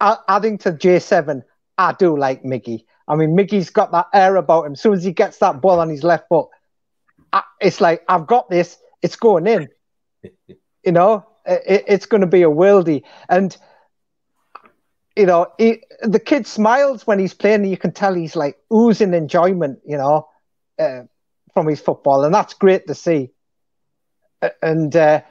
[0.00, 1.42] adding to J7,
[1.78, 2.84] I do like Miggy.
[3.08, 4.72] I mean, Miggy's got that air about him.
[4.72, 6.48] As soon as he gets that ball on his left foot,
[7.32, 9.68] I, it's like, I've got this, it's going in.
[10.84, 13.02] you know, it, it's going to be a worldie.
[13.30, 13.56] And,
[15.16, 17.64] you know, he, the kid smiles when he's playing.
[17.64, 20.28] You can tell he's like oozing enjoyment, you know,
[20.78, 21.02] uh,
[21.54, 22.24] from his football.
[22.24, 23.30] And that's great to see.
[24.62, 25.22] And uh,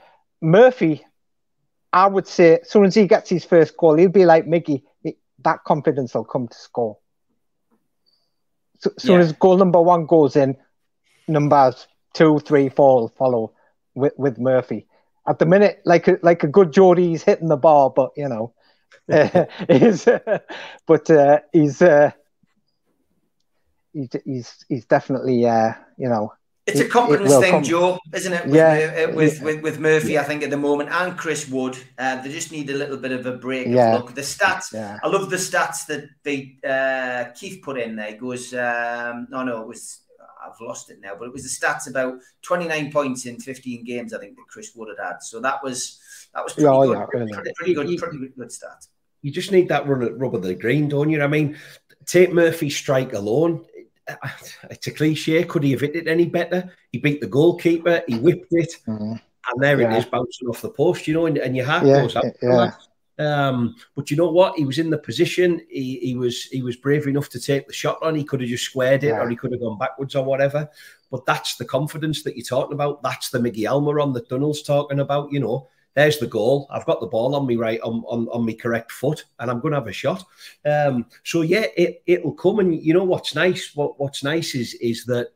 [0.42, 1.06] Murphy,
[1.94, 4.84] I would say, as soon as he gets his first goal, he'll be like Mickey.
[5.44, 6.98] That confidence will come to score.
[8.80, 9.22] So, as soon Yeah.
[9.22, 10.56] as goal number one goes in,
[11.28, 13.54] numbers two, three, four will follow
[13.96, 14.88] with, with Murphy.
[15.28, 18.28] At the minute, like a, like a good Geordie, he's hitting the bar, but you
[18.28, 18.54] know,
[19.12, 20.06] uh, he's,
[20.88, 22.12] but uh, he's, uh,
[23.94, 26.34] he's he's he's definitely uh, you know
[26.68, 27.64] It's a It- it confidence will thing, come.
[27.64, 28.46] Joe, isn't it?
[28.46, 29.08] With, Yeah.
[29.10, 32.32] uh, with, with with Murphy, I think at the moment, and Chris Wood, uh, they
[32.32, 33.68] just need a little bit of a break.
[33.68, 33.96] Yeah.
[33.96, 34.16] Of luck.
[34.16, 38.12] The stats, yeah I love the stats that they uh, Keith put in there.
[38.12, 40.02] He goes, um, no, no, it was
[40.44, 44.12] I've lost it now, but it was the stats about 29 points in 15 games.
[44.14, 45.22] I think that Chris Wood had had.
[45.24, 46.00] So that was
[46.34, 46.98] that was pretty oh, good.
[46.98, 47.54] yeah, pretty, really.
[47.56, 48.86] pretty good, pretty good, good stat.
[49.22, 51.22] You just need that run at rub of the green, don't you?
[51.22, 51.58] I mean,
[52.06, 53.66] take Murphy's strike alone.
[54.70, 55.44] It's a cliche.
[55.44, 56.72] Could he have hit it any better?
[56.92, 58.02] He beat the goalkeeper.
[58.08, 59.22] He whipped it, Mhm.
[59.22, 59.94] and there Yeah.
[59.96, 61.08] it is bouncing off the post.
[61.08, 62.26] You know, and, and your heart Yeah, goes out.
[62.42, 62.72] yeah.
[63.20, 64.56] Um, but you know what?
[64.58, 65.62] He was in the position.
[65.70, 68.16] He, he was he was brave enough to take the shot on.
[68.16, 69.22] He could have just squared it, Yeah.
[69.22, 70.68] or he could have gone backwards or whatever.
[71.12, 73.04] But that's the confidence that you're talking about.
[73.04, 75.32] That's the Miggy Almirón that Donald's talking about.
[75.32, 76.68] You know, there's the goal.
[76.72, 79.60] I've got the ball on me right on on, on my correct foot, and I'm
[79.60, 80.24] going to have a shot.
[80.66, 82.60] Um, so yeah, it it'll come.
[82.60, 83.76] And you know what's nice?
[83.76, 85.30] What what's nice is is that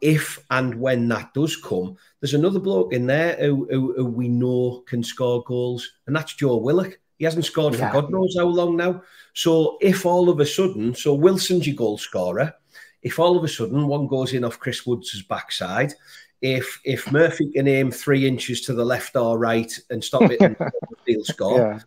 [0.00, 4.28] if and when that does come, there's another bloke in there who, who, who we
[4.28, 6.98] know can score goals, and that's Joe Willock.
[7.18, 7.92] He hasn't scored Yeah.
[7.92, 9.02] for God knows how long now.
[9.34, 12.54] So if all of a sudden, so Wilson's your goal scorer,
[13.02, 15.92] if all of a sudden one goes in off Chris Woods' backside,
[16.42, 20.40] if if Murphy can aim three inches to the left or right and stop it,
[20.40, 20.56] and
[21.06, 21.58] he'll score.
[21.58, 21.80] yeah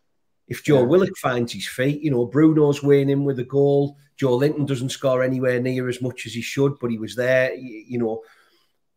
[0.47, 0.87] If Joe Yeah.
[0.87, 3.97] Willock finds his feet, you know, Bruno's weighing in with a goal.
[4.21, 7.53] Joelinton doesn't score anywhere near as much as he should, but he was there.
[7.55, 8.21] You, you know,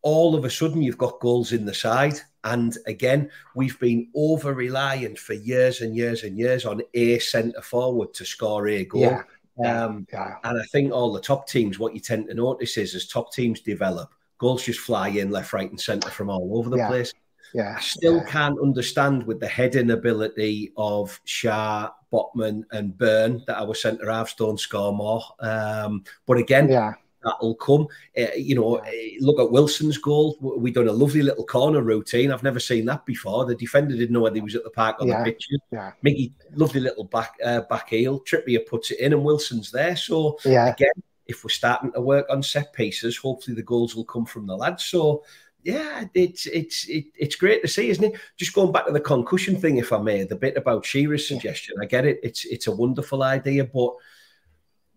[0.03, 2.19] all of a sudden you've got goals in the side.
[2.43, 7.61] And again, we've been over reliant for years and years and years on a centre
[7.61, 9.01] forward to score a goal.
[9.01, 9.23] yeah
[9.59, 12.77] yeah Um, yeah and I think all the top teams, what you tend to notice
[12.77, 16.57] is as top teams develop, goals just fly in left, right, and centre from all
[16.57, 16.87] over the Yeah.
[16.87, 17.13] place.
[17.53, 18.25] yeah I still yeah.
[18.25, 24.33] can't understand with the heading ability of Schär, Botman, and Burn that our centre halves
[24.33, 25.23] don't score more.
[25.39, 27.87] Um, but again, yeah that'll come.
[28.17, 30.37] Uh, you know, uh, look at Wilson's goal.
[30.39, 32.31] We've done a lovely little corner routine.
[32.31, 33.45] I've never seen that before.
[33.45, 35.23] The defender didn't know whether he was at the park or Yeah.
[35.23, 35.59] the pitches.
[35.71, 35.91] Yeah.
[36.05, 38.21] Miggy, lovely little back uh, back heel.
[38.21, 39.95] Trippier puts it in, and Wilson's there.
[39.95, 40.91] So yeah again,
[41.27, 44.55] if we're starting to work on set pieces, hopefully the goals will come from the
[44.55, 44.85] lads.
[44.85, 45.23] So
[45.63, 48.19] yeah, it's it's it, it's great to see, isn't it?
[48.37, 51.75] Just going back to the concussion thing, if I may, the bit about Shearer's suggestion,
[51.81, 52.19] I get it.
[52.23, 53.93] It's it's a wonderful idea, but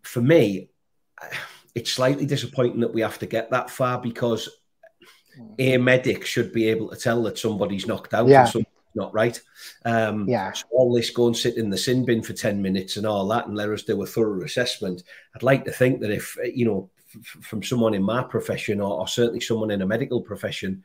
[0.03, 0.70] for me,
[1.74, 4.49] it's slightly disappointing that we have to get that far because
[5.39, 5.55] mm.
[5.59, 8.43] a medic should be able to tell that somebody's knocked out Yeah.
[8.43, 9.41] and something's not right.
[9.84, 10.53] Um, Yeah.
[10.53, 13.26] so all this go and sit in the sin bin for 10 minutes and all
[13.28, 15.03] that and let us do a thorough assessment.
[15.34, 19.01] I'd like to think that if, you know, f- from someone in my profession or,
[19.01, 20.82] or certainly someone in a medical profession,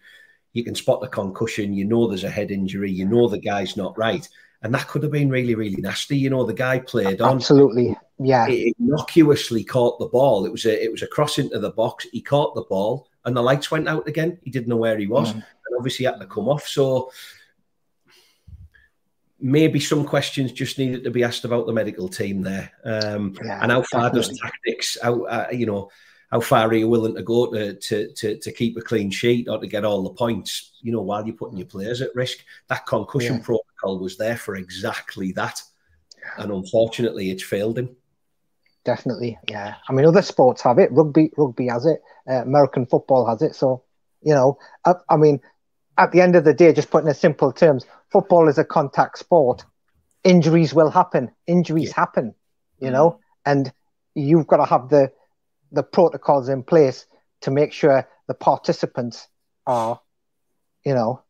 [0.53, 3.75] you can spot the concussion, you know there's a head injury, you know the guy's
[3.75, 4.27] not right.
[4.61, 6.17] And that could have been really, really nasty.
[6.17, 7.95] You know, the guy played on Absolutely.
[8.17, 8.47] Yeah.
[8.47, 10.45] he innocuously caught the ball.
[10.45, 12.07] It was a it was a cross into the box.
[12.11, 14.39] He caught the ball, and the lights went out again.
[14.43, 15.35] He didn't know where he was, Mm.
[15.35, 15.43] and
[15.77, 16.65] obviously had to come off.
[16.67, 17.11] So
[19.45, 23.59] maybe some questions just needed to be asked about the medical team there, um, Yeah,
[23.61, 24.97] and how far does tactics?
[25.01, 25.89] How uh, you know?
[26.31, 29.47] How far are you willing to go to, to to to keep a clean sheet
[29.47, 30.71] or to get all the points?
[30.81, 32.39] You know, while you're putting your players at risk.
[32.67, 33.43] That concussion Yeah.
[33.43, 35.61] protocol was there for exactly that,
[36.37, 37.95] and unfortunately, it's failed him.
[38.83, 39.75] Definitely, yeah.
[39.87, 40.91] I mean, other sports have it.
[40.91, 42.01] Rugby, rugby has it.
[42.27, 43.55] Uh, American football has it.
[43.55, 43.83] So,
[44.21, 45.41] you know, I, I mean,
[45.97, 47.85] at the end of the day, just putting it in simple terms,
[48.15, 49.65] football is a contact sport.
[50.23, 51.31] Injuries will happen.
[51.47, 52.33] Injuries happen.
[52.79, 52.93] You mm.
[52.93, 53.73] know, and
[54.13, 55.11] you've got to have the
[55.73, 57.07] the protocols in place
[57.41, 59.27] to make sure the participants
[59.67, 59.99] are,
[60.85, 61.23] you know,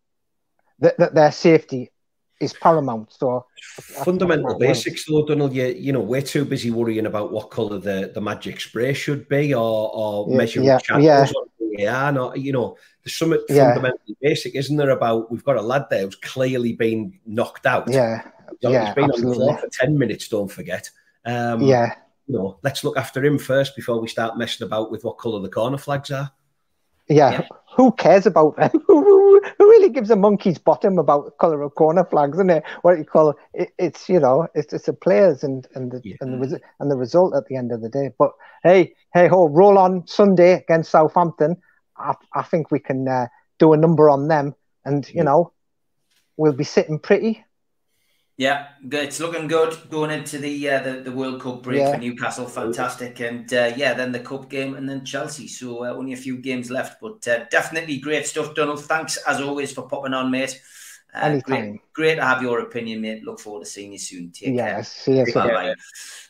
[0.78, 1.92] that, that their safety
[2.40, 3.14] is paramount.
[3.14, 3.48] So,
[3.82, 8.12] fundamental basics though Donald you, you know we're too busy worrying about what color the,
[8.14, 11.22] the magic spray should be or, or Yeah, measuring yeah, yeah.
[11.22, 11.48] on
[11.78, 13.74] VAR not you know there's something Yeah.
[13.74, 17.90] fundamentally basic isn't there about we've got a lad there who's clearly been knocked out
[17.90, 18.22] yeah,
[18.62, 20.90] He's yeah, been on the floor for 10 minutes don't forget
[21.26, 21.96] um yeah.
[22.28, 25.40] you know let's look after him first before we start messing about with what color
[25.42, 26.32] the corner flags are
[27.08, 27.48] Yeah, Yeah.
[27.76, 28.72] who cares about them?
[28.88, 32.64] who who really gives a monkey's bottom about the color of corner flags, isn't it?
[32.82, 33.70] What you call it?
[33.78, 36.16] It's you know, it's it's the players and and the Yeah.
[36.22, 38.12] and the res- and the result at the end of the day.
[38.18, 38.32] But
[38.64, 41.58] hey, hey ho, roll on Sunday against Southampton.
[41.98, 43.28] I I think we can uh,
[43.60, 44.56] do a number on them,
[44.86, 45.24] and you Yeah.
[45.24, 45.54] know,
[46.38, 47.44] we'll be sitting pretty.
[48.38, 49.06] Yeah, good.
[49.06, 51.94] It's looking good going into the uh, the, the World Cup break Yeah.
[51.94, 52.46] for Newcastle.
[52.48, 55.48] Fantastic, and uh, yeah, then the cup game and then Chelsea.
[55.48, 58.84] So uh, only a few games left, but uh, definitely great stuff, Donald.
[58.84, 60.62] Thanks as always for popping on, mate.
[61.16, 61.72] Uh, Anytime.
[61.72, 63.24] Great, great to have your opinion, mate.
[63.24, 64.32] Look forward to seeing you soon.
[64.32, 64.78] Take care.
[64.78, 65.48] Yeah, see you soon.
[65.48, 65.76] Bye-bye.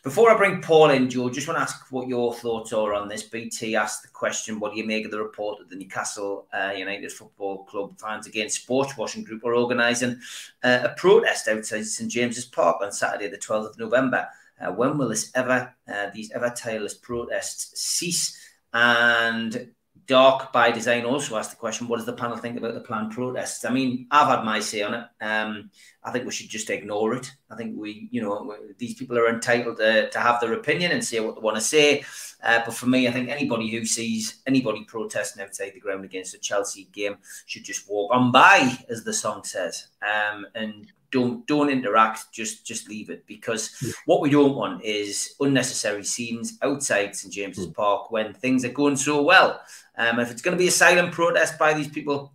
[0.04, 3.08] Before I bring Paul in, Joe, just want to ask what your thoughts are on
[3.08, 3.24] this.
[3.24, 6.74] BT asked the question, what do you make of the report that the Newcastle uh,
[6.76, 10.20] United Football Club fans against sports washing group are organising
[10.64, 14.28] uh, a protest outside St James's Park on Saturday, the 12th of November.
[14.62, 18.40] Uh, when will this ever, uh, these ever tireless protests cease?
[18.74, 19.72] And
[20.08, 23.12] Dark by Design also asked the question, what does the panel think about the planned
[23.12, 23.66] protests?
[23.66, 25.06] I mean, I've had my say on it.
[25.22, 25.72] Um,
[26.04, 27.32] I think we should just ignore it.
[27.50, 31.04] I think we, you know, these people are entitled to, to have their opinion and
[31.04, 32.04] say what they want to say.
[32.44, 36.36] Uh, but for me, I think anybody who sees anybody protesting outside the ground against
[36.36, 41.48] a Chelsea game should just walk on by, as the song says, um, and don't
[41.48, 42.20] don't interact.
[42.40, 43.64] Just just leave it because
[44.06, 48.98] what we don't want is unnecessary scenes outside St James's Park when things are going
[48.98, 49.62] so well.
[49.98, 52.34] Um, if it's going to be a silent protest by these people,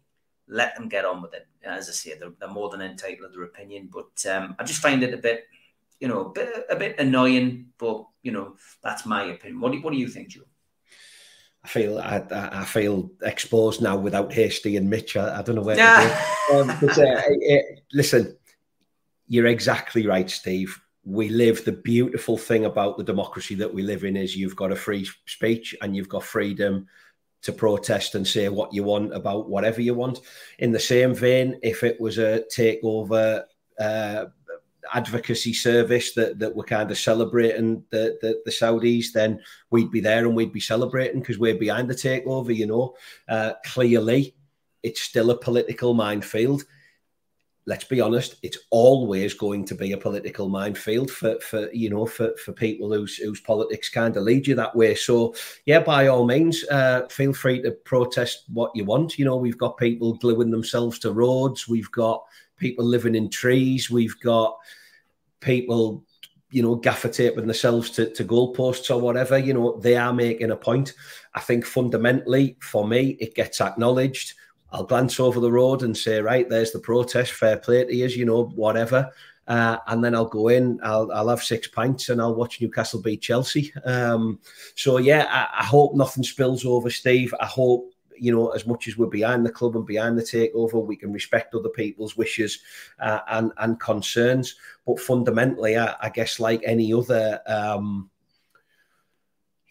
[0.49, 1.47] let them get on with it.
[1.63, 4.81] As I say, they're, they're more than entitled to their opinion, but um, I just
[4.81, 5.45] find it a bit,
[6.01, 7.67] you know, a bit, a bit annoying.
[7.77, 9.61] But you know, that's my opinion.
[9.61, 10.49] What do, what do you think, Joe?
[11.63, 12.23] I feel I,
[12.63, 15.15] I feel exposed now without Hasty and Mitch.
[15.19, 16.01] I, I don't know where Yeah.
[16.01, 16.09] to
[16.49, 16.61] go.
[16.61, 17.21] Um, but, uh,
[17.51, 17.61] eh,
[17.93, 18.35] listen,
[19.31, 20.77] you're exactly right, Steve.
[21.05, 24.73] We live the beautiful thing about the democracy that we live in is you've got
[24.73, 26.89] a free speech and you've got freedom
[27.43, 30.19] to protest and say what you want about whatever you want.
[30.59, 33.45] In the same vein, if it was a takeover
[33.79, 34.25] uh,
[34.93, 40.01] advocacy service that, that we're kind of celebrating the, the, the Saudis, then we'd be
[40.01, 42.97] there and we'd be celebrating because we're behind the takeover, you know.
[43.29, 44.35] Uh, clearly,
[44.83, 46.65] it's still a political minefield.
[47.67, 52.07] Let's be honest, it's always going to be a political minefield for, for you know
[52.07, 54.95] for, for people whose whose politics kind of lead you that way.
[54.95, 55.35] So
[55.67, 59.19] yeah, by all means, uh, feel free to protest what you want.
[59.19, 62.25] You know, we've got people gluing themselves to roads, we've got
[62.57, 64.59] people living in trees, we've got
[65.41, 66.05] people
[66.51, 70.51] you know, gaffer taping themselves to, to goalposts or whatever, you know, they are making
[70.51, 70.95] a point.
[71.35, 74.35] I think fundamentally, for me, it gets acknowledged.
[74.73, 78.07] I'll glance over the road and say, right, there's the protest, fair play to you,
[78.07, 79.11] you know, whatever.
[79.49, 83.03] Uh, and then I'll go in, I'll, I'll have six pints and I'll watch Newcastle
[83.03, 83.73] beat Chelsea.
[83.85, 84.39] Um,
[84.77, 87.35] so, yeah, I, I hope nothing spills over, Steve.
[87.41, 90.85] I hope, you know, as much as we're behind the club and behind the takeover,
[90.85, 92.61] we can respect other people's wishes
[93.01, 94.55] uh, and, and concerns.
[94.87, 97.41] But fundamentally, I, I guess, like any other.
[97.47, 98.09] Um,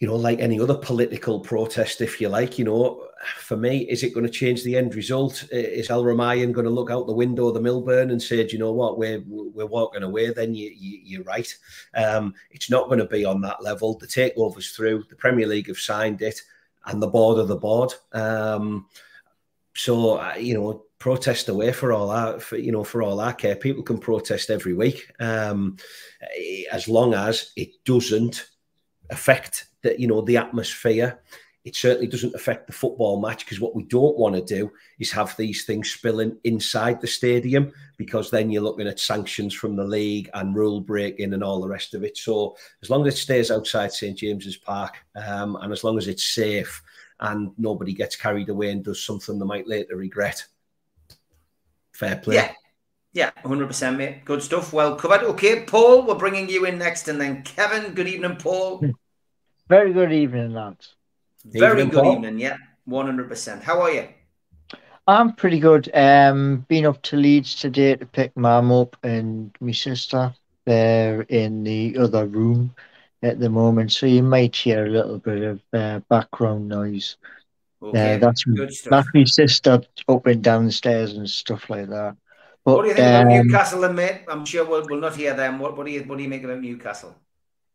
[0.00, 4.02] you know, like any other political protest, if you like, you know, for me, is
[4.02, 5.46] it going to change the end result?
[5.52, 8.58] Is Al-Rumayyan going to look out the window of the Milburn and say, "Do you
[8.58, 10.30] know what, we're we're walking away"?
[10.30, 11.54] Then you, you are right.
[11.94, 13.98] Um, it's not going to be on that level.
[13.98, 15.04] The takeover's through.
[15.10, 16.40] The Premier League have signed it,
[16.86, 17.92] and the board of the board.
[18.12, 18.86] Um,
[19.74, 23.34] so uh, you know, protest away for all our, for, you know, for all our
[23.34, 23.54] care.
[23.54, 25.76] People can protest every week, um,
[26.72, 28.46] as long as it doesn't
[29.10, 31.20] affect the you know the atmosphere.
[31.62, 35.10] It certainly doesn't affect the football match because what we don't want to do is
[35.12, 39.84] have these things spilling inside the stadium because then you're looking at sanctions from the
[39.84, 42.16] league and rule breaking and all the rest of it.
[42.16, 46.08] So as long as it stays outside St James's Park um, and as long as
[46.08, 46.82] it's safe
[47.20, 50.42] and nobody gets carried away and does something they might later regret,
[51.92, 52.36] fair play.
[52.36, 52.52] Yeah.
[53.12, 54.24] Yeah, 100%, mate.
[54.24, 54.72] Good stuff.
[54.72, 55.24] Well covered.
[55.24, 57.08] Okay, Paul, we're bringing you in next.
[57.08, 58.84] And then Kevin, good evening, Paul.
[59.70, 60.96] Very good evening, lads.
[61.44, 62.14] Very evening, good Paul.
[62.14, 62.40] evening.
[62.40, 62.56] Yeah,
[62.88, 63.62] 100%.
[63.62, 64.08] How are you?
[65.06, 65.88] I'm pretty good.
[65.94, 70.34] Um, been up to Leeds today to pick mum up and my sister.
[70.66, 72.74] They're in the other room
[73.22, 77.16] at the moment, so you might hear a little bit of uh, background noise.
[77.80, 78.44] Okay, uh, that's
[78.90, 82.16] that's my sister up and downstairs and stuff like that.
[82.64, 84.22] But, what do you think um, about Newcastle, and mate?
[84.26, 85.60] I'm sure we'll, we'll not hear them.
[85.60, 87.14] What, what do you what do you make about Newcastle?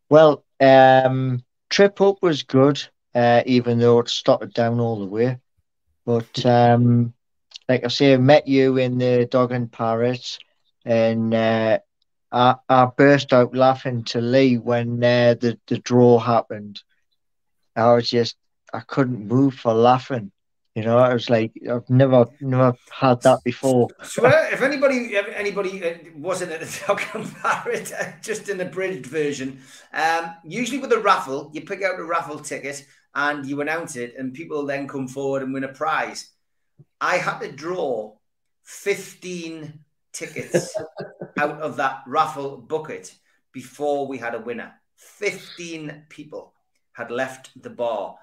[0.09, 2.81] Well, um, trip up was good,
[3.15, 5.39] uh, even though it started down all the way.
[6.05, 7.13] But um,
[7.67, 10.39] like I say, I met you in the Dog and Parrots,
[10.85, 11.79] and uh,
[12.31, 16.81] I, I burst out laughing to Lee when uh, the the draw happened.
[17.75, 18.35] I was just
[18.73, 20.31] I couldn't move for laughing.
[20.75, 23.87] You know, I was like, I've never, never had that before.
[24.03, 29.05] So, uh, if anybody, anybody uh, wasn't at the Falcon Parrot, uh, just an abridged
[29.05, 29.61] version,
[29.93, 34.15] um, usually with a raffle, you pick out a raffle ticket and you announce it,
[34.17, 36.31] and people then come forward and win a prize.
[36.99, 38.17] I had to draw
[38.63, 39.79] 15
[40.11, 40.77] tickets
[41.39, 43.15] out of that raffle bucket
[43.53, 44.73] before we had a winner.
[44.97, 46.53] 15 people
[46.91, 48.17] had left the bar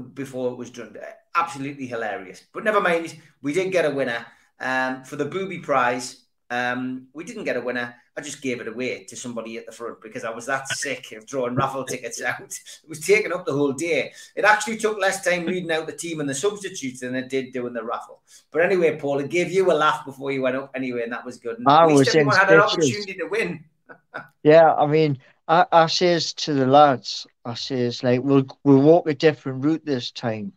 [0.00, 0.96] before it was done.
[1.34, 2.44] Absolutely hilarious.
[2.52, 4.26] But never mind, we did get a winner
[4.60, 6.24] um, for the booby prize.
[6.48, 7.94] Um, we didn't get a winner.
[8.16, 11.12] I just gave it away to somebody at the front because I was that sick
[11.12, 12.40] of drawing raffle tickets out.
[12.40, 14.12] It was taking up the whole day.
[14.34, 17.52] It actually took less time reading out the team and the substitutes than it did
[17.52, 18.22] doing the raffle.
[18.50, 21.26] But anyway, Paul, it gave you a laugh before you went up anyway, and that
[21.26, 21.58] was good.
[21.58, 23.64] And I was everyone had an opportunity to win.
[24.42, 25.18] yeah, I mean,
[25.48, 29.84] I, I says to the lads, I says like we'll we'll walk a different route
[29.84, 30.52] this time,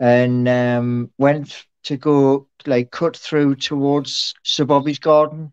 [0.00, 5.52] and um, went to go like cut through towards Sir Bobby's garden,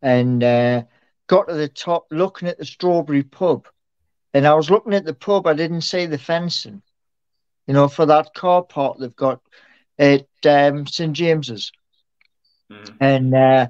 [0.00, 0.82] and uh,
[1.26, 3.66] got to the top looking at the strawberry pub,
[4.32, 5.48] and I was looking at the pub.
[5.48, 6.80] I didn't see the fencing,
[7.66, 9.40] you know, for that car park they've got
[9.98, 11.72] at um, St James's,
[12.70, 12.96] mm.
[13.00, 13.66] and uh,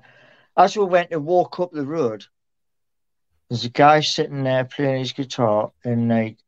[0.54, 2.26] as we went to walk up the road
[3.48, 6.38] there's a guy sitting there playing his guitar, and like,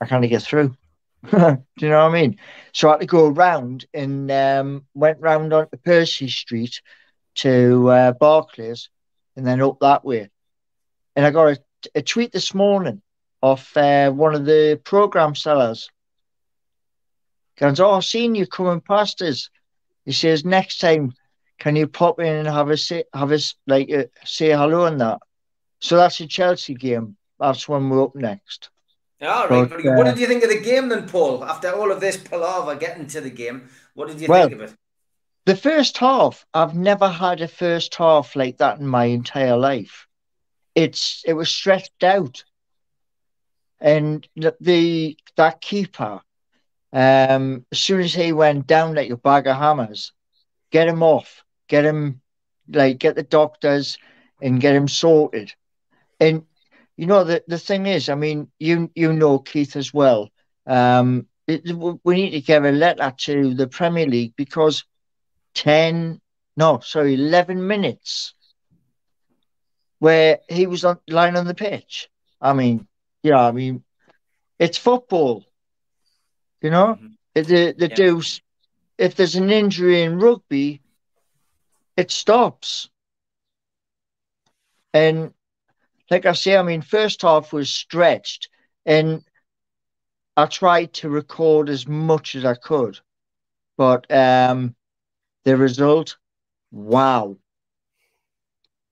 [0.00, 0.76] I can't get through.
[1.30, 2.38] Do you know what I mean?
[2.72, 6.80] So I had to go around and um, went round onto Percy Street
[7.36, 8.88] to uh, Barclays
[9.36, 10.28] and then up that way.
[11.16, 11.58] And I got a,
[11.96, 13.02] a tweet this morning
[13.42, 15.88] off uh, one of the program sellers.
[17.56, 19.50] Goes, oh, I've seen you coming past us.
[20.04, 21.12] He says, next time,
[21.58, 25.00] can you pop in and have a say, have a like uh, say hello and
[25.00, 25.18] that?
[25.80, 27.16] So that's the Chelsea game.
[27.38, 28.70] That's when we're up next.
[29.22, 29.68] All right.
[29.68, 31.44] But, uh, what did you think of the game then, Paul?
[31.44, 34.70] After all of this palaver getting to the game, what did you well, think of
[34.70, 34.76] it?
[35.44, 40.06] The first half, I've never had a first half like that in my entire life.
[40.74, 42.44] It's it was stretched out,
[43.80, 46.20] and the, the that keeper,
[46.92, 50.12] um, as soon as he went down like a bag of hammers,
[50.70, 52.20] get him off, get him
[52.68, 53.98] like get the doctors
[54.40, 55.52] and get him sorted.
[56.20, 56.44] And
[56.96, 60.30] you know the the thing is, I mean, you you know Keith as well.
[60.66, 61.62] Um, it,
[62.04, 64.84] we need to give a letter to the Premier League because
[65.54, 66.20] ten,
[66.56, 68.34] no, sorry, eleven minutes
[69.98, 72.08] where he was on lying on the pitch.
[72.40, 72.86] I mean,
[73.22, 73.82] yeah, I mean,
[74.58, 75.44] it's football.
[76.60, 77.08] You know, mm-hmm.
[77.34, 77.94] the the yeah.
[77.94, 78.40] deuce.
[78.96, 80.82] If there's an injury in rugby,
[81.96, 82.90] it stops.
[84.92, 85.32] And
[86.10, 88.48] like I say, I mean, first half was stretched,
[88.86, 89.22] and
[90.36, 92.98] I tried to record as much as I could,
[93.76, 94.74] but um,
[95.44, 96.16] the result,
[96.70, 97.36] wow.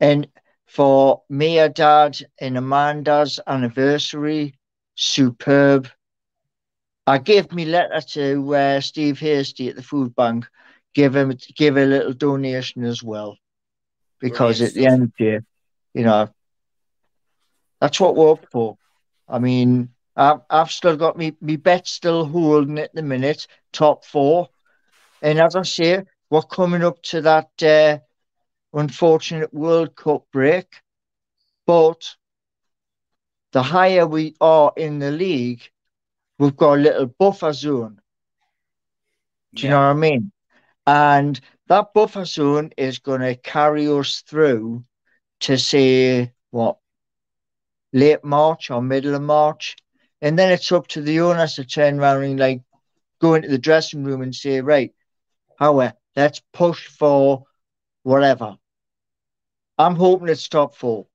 [0.01, 0.29] And
[0.67, 4.55] for Mia, Dad, and Amanda's anniversary,
[4.97, 5.89] superb.
[7.07, 10.47] I gave me letter to uh, Steve Hasty at the food bank.
[10.95, 13.39] Give him give a little donation as well,
[14.19, 15.41] because Brilliant at the end of the day,
[15.95, 16.29] you know,
[17.87, 18.77] that's what we're up for.
[19.29, 24.05] I mean, I've, I've still got me me bet still holding at the minute, top
[24.05, 24.49] four,
[25.23, 27.99] and as I say, we're coming up to that uh,
[28.77, 30.67] unfortunate World Cup break,
[31.65, 32.17] but
[33.53, 35.63] the higher we are in the league,
[36.41, 38.01] we've got a little buffer zone.
[39.55, 40.33] Do you know what I mean?
[40.89, 44.85] And that buffer zone is going to carry us through
[45.39, 46.79] to say what
[47.97, 49.77] late March or middle of March,
[50.21, 52.63] and then it's up to the owners to turn around and like
[53.21, 54.93] go into the dressing room and say, right,
[55.57, 57.45] However, let's push for
[58.03, 58.57] whatever.
[59.79, 61.07] I'm hoping it's top four.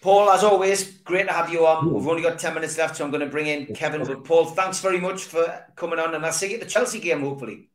[0.00, 1.92] Paul, as always, great to have you on.
[1.92, 4.04] We've only got 10 minutes left, so I'm going to bring in Kevin.
[4.04, 6.98] But Paul, thanks very much for coming on, and I'll see you at the Chelsea
[6.98, 7.68] game, hopefully.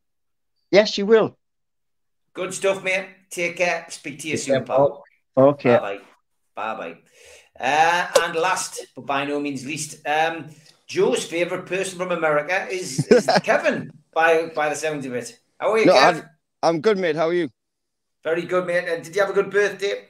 [0.70, 1.38] Yes, you will.
[2.34, 3.06] Good stuff, mate.
[3.30, 3.86] Take care.
[3.88, 5.04] Speak to you soon, pal.
[5.38, 5.76] Okay.
[5.76, 5.98] Bye
[6.56, 6.74] bye.
[6.74, 6.98] Bye bye.
[7.60, 10.46] Uh, and last, but by no means least, um,
[10.86, 15.38] Joe's favourite person from America is, is Kevin, by by the sounds of it.
[15.58, 16.14] How are you, No, Kev?
[16.14, 16.22] I'm,
[16.62, 17.16] I'm good, mate.
[17.16, 17.48] How are you?
[18.24, 18.88] Very good, mate.
[18.88, 20.06] And did you have a good birthday?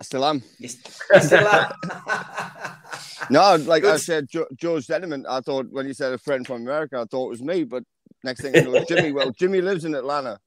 [0.00, 0.42] I still am.
[0.58, 1.74] You still are?
[3.30, 5.24] No, like I said, jo- Joe's sentiment.
[5.26, 7.64] I thought when you said a friend from America, I thought it was me.
[7.64, 7.84] But
[8.22, 9.12] next thing I know, Jimmy.
[9.12, 10.38] Well, Jimmy lives in Atlanta.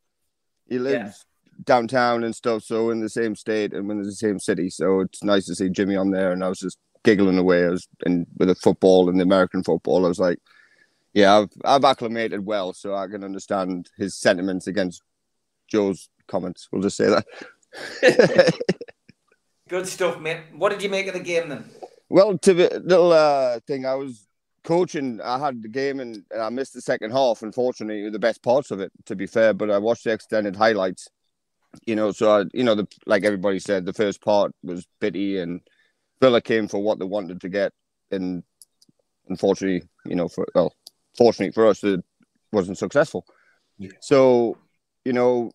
[0.67, 1.25] He lives
[1.63, 4.69] downtown and stuff, so in the same state and in the same city.
[4.69, 6.31] So it's nice to see Jimmy on there.
[6.31, 7.65] And I was just giggling away.
[7.65, 10.05] I was and with the football and the American football.
[10.05, 10.39] I was like,
[11.13, 15.01] yeah, I've I've acclimated well, so I can understand his sentiments against
[15.67, 16.67] Joe's comments.
[16.71, 17.25] We'll just say that.
[19.69, 20.41] Good stuff, mate.
[20.55, 21.69] What did you make of the game then?
[22.09, 24.27] Well, to the little uh, thing, I was
[24.63, 25.19] coaching.
[25.21, 27.41] I had the game and, and I missed the second half.
[27.41, 29.53] Unfortunately, the best parts of it, to be fair.
[29.53, 31.07] But I watched the extended highlights.
[31.85, 35.39] You know, so I, you know, the like everybody said, the first part was pity,
[35.39, 35.61] and
[36.21, 37.73] Villa came for what they wanted to get,
[38.11, 38.43] and
[39.27, 40.73] unfortunately, you know, for well,
[41.17, 42.03] fortunately for us, it
[42.51, 43.25] wasn't successful.
[43.99, 44.57] So,
[45.05, 45.51] you know,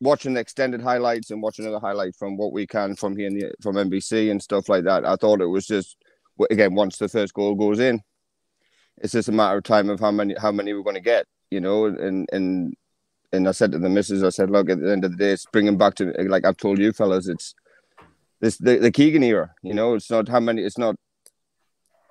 [0.00, 3.38] watching the extended highlights and watching other highlights from what we can from here in
[3.38, 5.96] the, from NBC and stuff like that, I thought it was just
[6.50, 8.00] again once the first goal goes in,
[8.98, 11.26] it's just a matter of time of how many how many we're going to get,
[11.50, 12.74] you know, and and
[13.32, 15.32] and I said to the missus, I said, look, at the end of the day,
[15.32, 17.54] it's bringing back to like I've told you fellas, it's
[18.40, 20.96] this the, the Keegan era, you know, it's not how many, it's not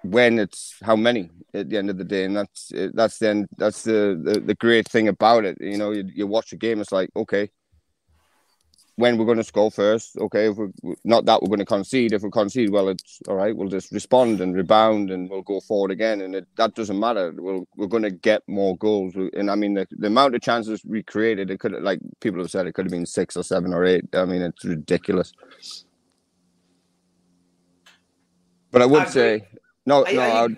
[0.04, 3.84] when it's how many at the end of the day and that's that's then that's
[3.84, 6.92] the, the the great thing about it you know you, you watch a game it's
[6.92, 7.50] like okay
[9.02, 10.72] when we're going to score first okay if we're
[11.04, 12.14] not that we're going to concede.
[12.14, 15.60] If we concede well it's all right we'll just respond and rebound and we'll go
[15.60, 16.22] forward again.
[16.22, 17.34] And it, that doesn't matter.
[17.36, 19.16] We'll, we're going to get more goals.
[19.16, 22.52] And i mean the, the amount of chances we created it could like people have
[22.52, 24.06] said it could have been six or seven or eight.
[24.14, 25.34] I mean it's ridiculous.
[28.72, 29.48] But i would I say
[29.86, 30.58] no I, no I, I would,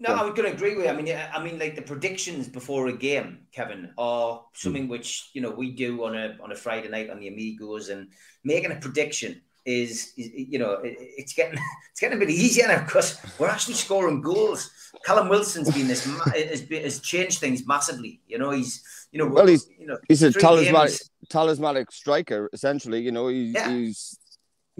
[0.00, 0.90] no, I was going to agree with you.
[0.90, 4.88] I mean, I mean, like the predictions before a game, Kevin, are something Hmm.
[4.90, 8.08] which you know we do on a on a Friday night on the Amigos, and
[8.42, 11.58] making a prediction is, is you know it, it's getting
[11.90, 14.70] it's getting a bit easier now because we're actually scoring goals.
[15.04, 18.20] Callum Wilson's been this has, been, has changed things massively.
[18.26, 18.82] You know, he's
[19.12, 23.00] you know Well, he's you know he's a talismanic games- talismanic striker essentially.
[23.00, 23.70] You know, he's Yeah.
[23.70, 24.18] he's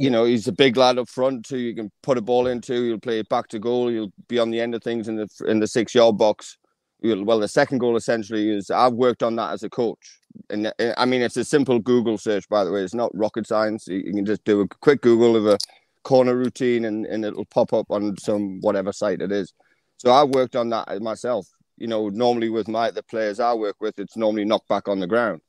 [0.01, 2.85] you know he's a big lad up front who you can put a ball into.
[2.85, 3.93] You'll play it back to goal.
[3.93, 6.57] You'll be on the end of things in the in the six yard box.
[7.03, 10.69] You'll, well, the second goal essentially is I've worked on that as a coach, and
[10.69, 12.81] uh, I mean it's a simple Google search by the way.
[12.81, 13.87] It's not rocket science.
[13.89, 15.59] You, you can just do a quick Google of a
[16.03, 19.53] corner routine, and, and it'll pop up on some whatever site it is.
[19.99, 21.47] So I've worked on that myself.
[21.77, 24.99] You know, normally with my the players I work with, it's normally knocked back on
[24.99, 25.43] the ground,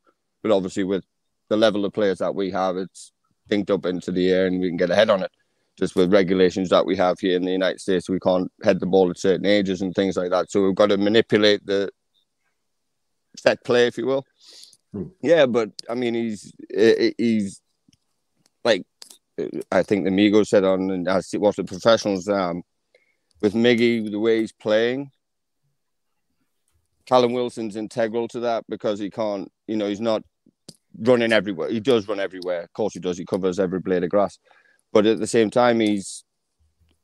[0.43, 1.05] but obviously with
[1.47, 3.13] the level of players that we have, it's
[3.49, 5.31] dinked up into the air and we can get ahead on it.
[5.79, 8.85] Just with regulations that we have here in the United States, we can't head the
[8.85, 10.51] ball at certain ages and things like that.
[10.51, 11.89] So we've got to manipulate the
[13.37, 14.25] set play, if you will.
[15.21, 16.53] Yeah, but I mean, he's
[17.17, 17.61] he's
[18.63, 18.85] like
[19.71, 22.63] I think the Migos said on, and I see what the professionals um
[23.41, 25.11] with Miggy the way he's playing.
[27.05, 30.23] Callum Wilson's integral to that because he can't, you know, he's not
[30.99, 31.69] running everywhere.
[31.69, 32.63] He does run everywhere.
[32.63, 33.17] Of course, he does.
[33.17, 34.37] He covers every blade of grass.
[34.93, 36.23] But at the same time, he's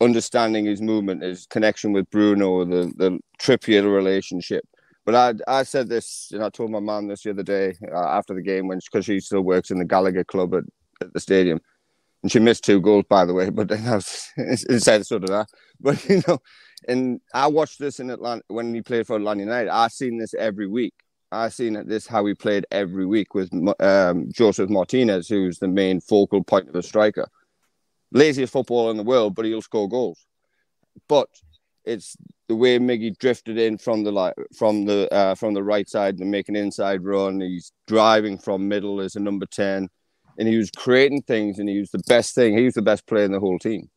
[0.02, 4.64] understanding his movement, his connection with Bruno, the the Trippier relationship.
[5.06, 7.98] But I I said this, and I told my mum this the other day uh,
[7.98, 10.64] after the game when because she still works in the Gallagher Club at,
[11.02, 11.60] at the stadium.
[12.24, 13.50] and she missed two goals, by the way.
[13.58, 15.46] But then I was instead so did I.
[15.80, 16.40] But you know,
[16.88, 19.70] and I watched this in Atlanta when he played for Atlanta United.
[19.70, 20.94] I've seen this every week.
[21.32, 26.00] I seen this how he played every week with um, Josef Martínez, who's the main
[26.00, 27.28] focal point of a striker.
[28.14, 30.26] Laziest footballer in the world, but he'll score goals.
[31.10, 31.28] But
[31.84, 32.16] it's
[32.48, 36.32] the way Miggy drifted in from the from the uh, from the right side and
[36.32, 37.42] make an inside run.
[37.42, 39.90] He's driving from middle as a number ten,
[40.40, 42.58] and he was creating things, and he was the best thing.
[42.58, 43.90] He was the best player in the whole team,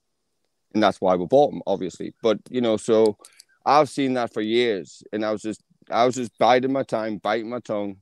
[0.74, 2.12] and that's why we bought him, obviously.
[2.22, 3.16] But you know, so
[3.64, 7.18] I've seen that for years, and I was just I was just biding my time,
[7.18, 7.96] biting my tongue,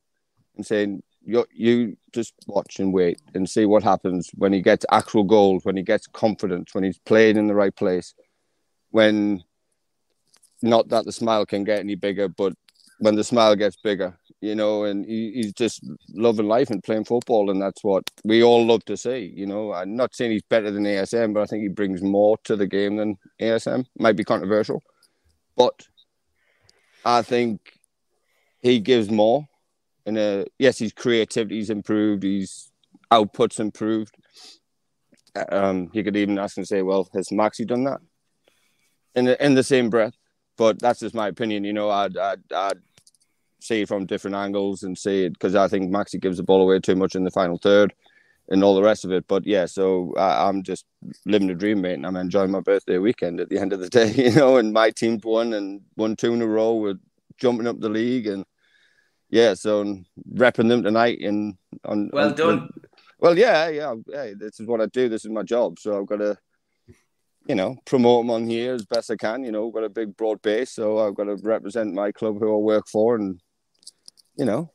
[0.56, 4.86] and saying, "You you just watch and wait and see what happens when he gets
[4.90, 8.14] actual goals, when he gets confidence, when he's playing in the right place,
[8.90, 9.42] when."
[10.60, 12.52] Not that the smile can get any bigger, but
[12.98, 15.84] when the smile gets bigger, you know, and he, he's just
[16.14, 19.32] loving life and playing football, and that's what we all love to see.
[19.34, 22.36] You know, I'm not saying he's better than ASM, but I think he brings more
[22.44, 23.86] to the game than ASM.
[23.98, 24.82] Might be controversial,
[25.56, 25.86] but
[27.04, 27.77] I think
[28.60, 29.46] he gives more.
[30.06, 32.70] And uh, yes, his creativity's improved, his
[33.10, 34.14] output's improved.
[35.50, 38.00] Um, you could even ask and say, "Well, has Maxi done that?"
[39.14, 40.14] In the, in the same breath,
[40.56, 41.64] but that's just my opinion.
[41.64, 42.78] You know, I'd, I'd, I'd
[43.60, 46.62] see it from different angles and see it because I think Maxi gives the ball
[46.62, 47.92] away too much in the final third
[48.48, 49.26] and all the rest of it.
[49.28, 50.84] But yeah, so I, am just
[51.26, 53.88] living the dream, mate, and I'm enjoying my birthday weekend at the end of the
[53.88, 54.56] day, you know.
[54.56, 56.74] And my team won and won two in a row.
[56.74, 56.98] We're
[57.38, 58.44] jumping up the league, and
[59.30, 59.84] yeah, so
[60.32, 61.20] repping them tonight.
[61.20, 62.68] And on well on, done.
[63.18, 63.94] well, yeah, yeah.
[64.10, 65.08] Hey, this is what I do.
[65.08, 65.78] This is my job.
[65.78, 66.38] So I've got to
[67.48, 69.42] you know, promote them on here as best I can.
[69.42, 72.38] You know, we've got a big broad base, so I've got to represent my club
[72.38, 73.40] who I work for, and
[74.36, 74.70] you know.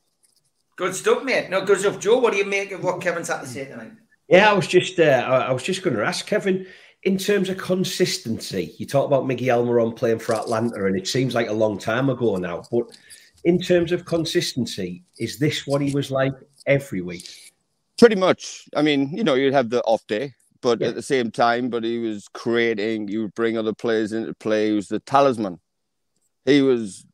[0.76, 1.48] Good stuff, mate.
[1.50, 2.18] No, good stuff, Joe.
[2.18, 3.92] What do you make of what Kevin's had to say tonight?
[4.26, 6.66] Yeah, I was just, uh, I was just going to ask Kevin.
[7.04, 11.34] In terms of consistency, you talk about Miggy Almirón playing for Atlanta, and it seems
[11.34, 12.62] like a long time ago now.
[12.70, 12.96] But
[13.44, 16.32] in terms of consistency, is this what he was like
[16.66, 17.52] every week?
[17.98, 18.66] Pretty much.
[18.74, 20.32] I mean, you know, you'd have the off day,
[20.62, 20.88] but yeah.
[20.88, 23.08] at the same time, but he was creating.
[23.08, 24.68] You would bring other players into play.
[24.68, 25.60] He was the talisman.
[26.46, 27.04] He was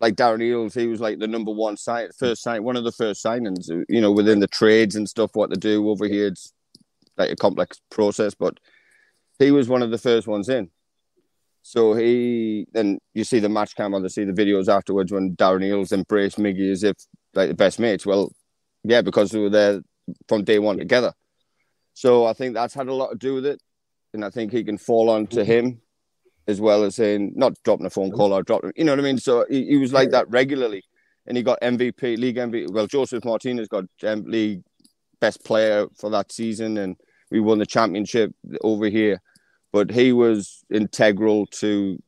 [0.00, 0.78] like Darren Eales.
[0.78, 3.68] He was like the number one sign, first sign, one of the first signings.
[3.88, 6.26] You know, within the trades and stuff, what they do over here.
[6.26, 6.52] It's
[7.16, 8.58] like a complex process, but
[9.38, 10.70] he was one of the first ones in.
[11.62, 15.36] So he then you see the match cam on to see the videos afterwards when
[15.36, 16.96] Darren Eales embraced Miggy as if
[17.34, 18.06] like the best mates.
[18.06, 18.32] Well,
[18.84, 19.80] yeah, because they were there
[20.28, 21.12] from day one together.
[21.94, 23.60] So I think that's had a lot to do with it.
[24.14, 25.82] And I think he can fall on to him
[26.46, 29.02] as well as saying, not dropping a phone call or dropping, you know what I
[29.02, 29.18] mean?
[29.18, 30.82] So he, he was like that regularly.
[31.26, 32.70] And he got MVP, league MVP.
[32.70, 34.62] Well, Josef Martínez got um, league
[35.20, 36.78] best player for that season.
[36.78, 36.96] And
[37.30, 39.20] we won the championship over here.
[39.72, 42.02] But he was integral to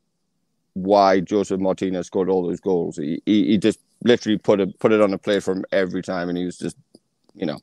[0.75, 2.97] why Josef Martínez scored all those goals.
[2.97, 6.29] He, he, he just literally put it put it on a play from every time,
[6.29, 6.77] and he was just,
[7.35, 7.59] you know,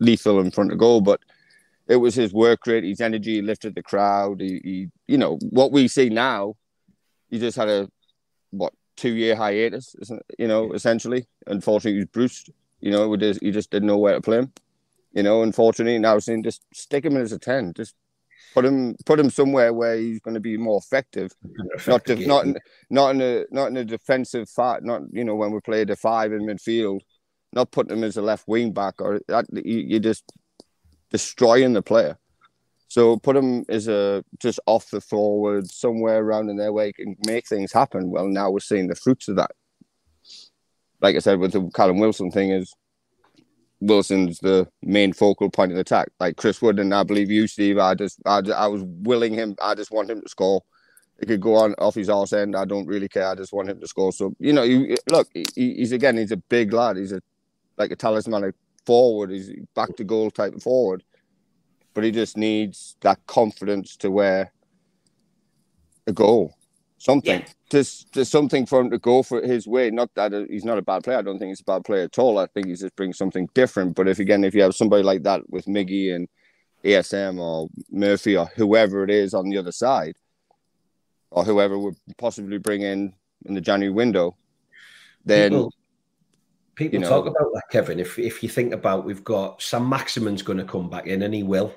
[0.00, 1.00] lethal in front of goal.
[1.00, 1.20] But
[1.86, 4.40] it was his work rate, his energy, he lifted the crowd.
[4.40, 6.56] He, he, you know, what we see now,
[7.30, 7.88] he just had a
[8.50, 9.94] what two year hiatus,
[10.38, 11.26] you know, essentially.
[11.46, 12.50] Unfortunately, he was bruised.
[12.80, 14.52] You know, just, he just didn't know where to play him.
[15.14, 17.94] You know, unfortunately, now saying just stick him in as a ten, just
[18.52, 21.32] put him put him somewhere where he's going to be more effective,
[21.86, 22.56] not de- not in,
[22.90, 25.94] not in a not in a defensive fight, not you know when we play the
[25.94, 27.00] five in midfield,
[27.52, 30.24] not putting him as a left wing back or that you, you just
[31.10, 32.18] destroying the player.
[32.88, 36.92] So put him as a just off the forward somewhere around in there where he
[36.92, 38.10] can make things happen.
[38.10, 39.52] Well, now we're seeing the fruits of that.
[41.00, 42.74] Like I said, with the Callum Wilson thing is
[43.86, 46.08] Wilson's the main focal point of the attack.
[46.18, 47.78] Like Chris Wood and I believe you, Steve.
[47.78, 49.56] I just, I, I was willing him.
[49.60, 50.62] I just want him to score.
[51.20, 52.56] He could go on off his arse end.
[52.56, 53.28] I don't really care.
[53.28, 54.12] I just want him to score.
[54.12, 55.28] So you know, you look.
[55.32, 56.16] He, he's again.
[56.16, 56.96] He's a big lad.
[56.96, 57.22] He's a
[57.78, 58.54] like a talismanic
[58.84, 59.30] forward.
[59.30, 61.04] He's back to goal type forward,
[61.94, 64.52] but he just needs that confidence to wear
[66.06, 66.56] a goal,
[67.04, 67.40] something.
[67.40, 67.46] Yeah.
[67.70, 69.90] Just, just something for him to go for his way.
[69.90, 71.18] Not that he's not a bad player.
[71.18, 72.38] I don't think he's a bad player at all.
[72.38, 73.94] I think he's just brings something different.
[73.94, 76.28] But if again, if you have somebody like that with Miggy and
[76.82, 80.16] ASM or Murphy or whoever it is on the other side,
[81.30, 83.12] or whoever would possibly bring in
[83.44, 84.36] in the January window,
[85.24, 85.50] then.
[85.50, 85.74] People
[86.76, 88.00] People you know, talk about that, Kevin.
[88.00, 91.44] If if you think about, we've got Saint-Maximin's going to come back in, and he
[91.44, 91.72] will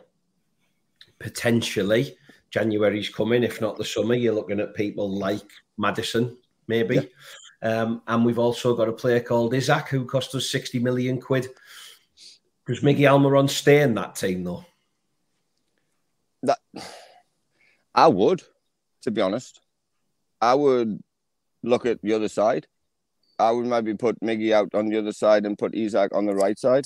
[1.19, 2.17] potentially.
[2.49, 4.15] January's coming, if not the summer.
[4.15, 6.37] You're looking at people like Maddison,
[6.67, 7.09] maybe,
[7.61, 7.81] yeah.
[7.81, 11.47] um, and we've also got a player called Isak who cost us sixty million quid.
[12.65, 14.65] Does Miggy Almirón stay in that team though?
[16.43, 16.59] that
[17.93, 18.43] I would,
[19.03, 19.61] to be honest.
[20.39, 20.99] I would
[21.63, 22.67] look at the other side.
[23.39, 26.35] I would maybe put Miggy out on the other side and put Isak on the
[26.35, 26.85] right side.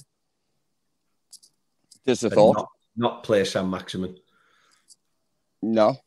[2.05, 2.57] Just a And thought.
[2.57, 4.17] Not, not play Saint-Maximin.
[5.61, 5.97] No.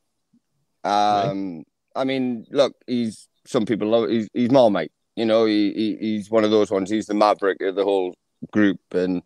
[0.82, 5.96] Um, I mean, look, he's some people love he's he's mate You know, he, he
[6.00, 6.90] he's one of those ones.
[6.90, 8.14] He's the maverick of the whole
[8.52, 9.22] group, and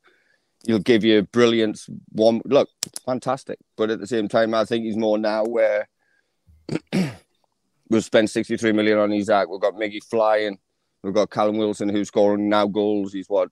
[0.67, 1.89] he'll give you brilliance.
[2.11, 2.69] One look,
[3.05, 3.59] fantastic.
[3.77, 5.89] But at the same time, I think he's more now where
[7.91, 9.49] we've spent sixty three million on Isak.
[9.49, 10.59] We've got Miggy flying.
[11.03, 13.13] We've got Callum Wilson who's scoring now goals.
[13.13, 13.51] He's what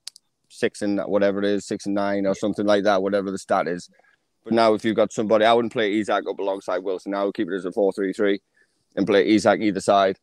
[0.48, 3.66] six and whatever it is, six and nine or something like that, whatever the stat
[3.66, 3.88] is.
[4.46, 7.14] But now, if you've got somebody, I wouldn't play Isak up alongside Wilson.
[7.14, 8.40] I would keep it as a 4 3 3
[8.94, 10.20] and play Isak either side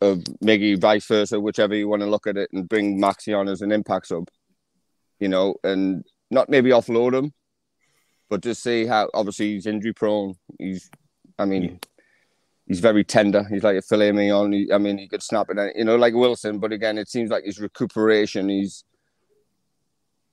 [0.00, 3.48] of Miggy, vice versa, whichever you want to look at it, and bring Maxi on
[3.48, 4.28] as an impact sub,
[5.18, 7.32] you know, and not maybe offload him,
[8.30, 10.34] but just see how obviously he's injury prone.
[10.60, 10.88] He's,
[11.36, 11.80] I mean,
[12.68, 13.42] he's very tender.
[13.50, 14.52] He's like a filet mignon.
[14.52, 16.60] He, I mean, he could snap it, you know, like Wilson.
[16.60, 18.84] But again, it seems like his recuperation, he's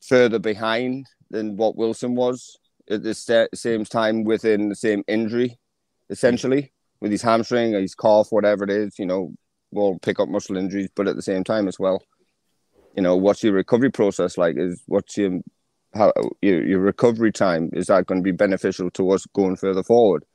[0.07, 2.55] further behind than what Wilson was
[2.89, 5.59] at the sa- same time within the same injury,
[6.09, 9.33] essentially, with his hamstring or his calf, whatever it is, you know,
[9.71, 12.03] will pick up muscle injuries, but at the same time as well,
[12.95, 14.57] you know, what's your recovery process like?
[14.57, 15.39] Is what's your
[15.93, 16.11] how
[16.41, 17.69] your, your recovery time?
[17.73, 20.25] Is that going to be beneficial to us going further forward?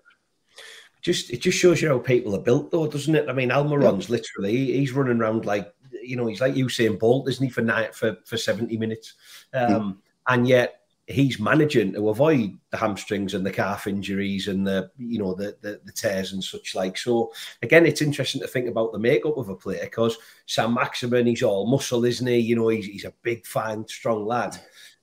[1.04, 4.08] just it just shows you how people are built though doesn't it i mean Almirón's
[4.08, 7.94] literally he's running around like you know he's like usain bolt isn't he for night
[7.94, 9.14] for for 70 minutes
[9.52, 14.90] um and yet he's managing to avoid the hamstrings and the calf injuries and the
[14.96, 17.30] you know the, the the tears and such like so
[17.62, 21.66] again it's interesting to think about the makeup of a player because Saint-Maximin he's all
[21.66, 24.56] muscle isn't he you know he's, he's a big fine strong lad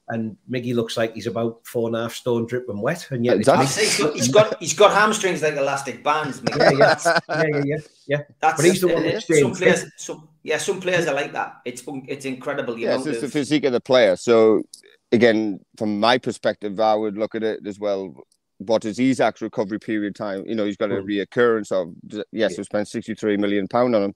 [0.08, 3.38] and Miggy looks like he's about four and a half stone dripping wet and yet
[3.38, 3.66] Exactly.
[3.66, 6.42] I'd he's got, he's got he's got hamstrings like elastic bands.
[6.42, 6.56] mate.
[6.58, 6.96] yeah, yeah,
[7.30, 7.78] yeah, yeah, yeah,
[8.08, 8.22] yeah.
[8.40, 9.86] That's But he's the one it- that's some players.
[9.98, 11.62] Some yeah, some players are like that.
[11.64, 12.78] It's it's incredible.
[12.78, 14.16] You Yeah, it's just the physique of the player.
[14.16, 14.64] So
[15.12, 18.14] again, from my perspective, I would look at it as well.
[18.58, 20.44] What is Isak's recovery period time?
[20.46, 21.06] You know, he's got a Mm.
[21.06, 21.94] reoccurrence of
[22.32, 24.16] yes, we spent sixty three million pound on him.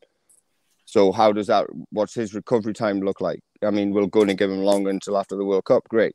[0.86, 1.66] So how does that?
[1.90, 3.40] What's his recovery time look like?
[3.64, 5.88] I mean, we're going to give him longer until after the World Cup.
[5.90, 6.14] Great.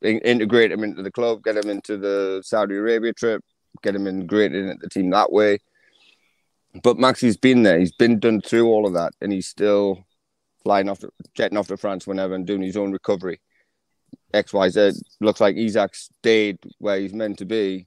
[0.00, 3.42] In- integrate him into the club, get him into the Saudi Arabia trip,
[3.82, 5.58] get him integrated into the team that way.
[6.82, 7.78] But Maxi's been there.
[7.78, 10.04] He's been done through all of that, and he's still
[10.62, 13.40] flying off, to, jetting off to France whenever and doing his own recovery.
[14.34, 14.92] X, Y, Z.
[15.20, 17.86] Looks like Isak stayed where he's meant to be.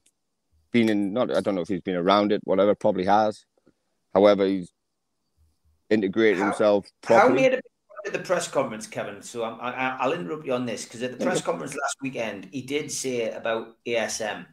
[0.72, 3.46] Been in, not I don't know if he's been around it, whatever, probably has.
[4.14, 4.72] However, he's
[5.90, 7.42] integrated How- himself How properly.
[7.42, 7.66] made it
[8.06, 9.22] at the press conference, Kevin?
[9.22, 12.50] So I'm, I, I'll interrupt you on this because at the press conference last weekend,
[12.52, 14.46] he did say about ASM.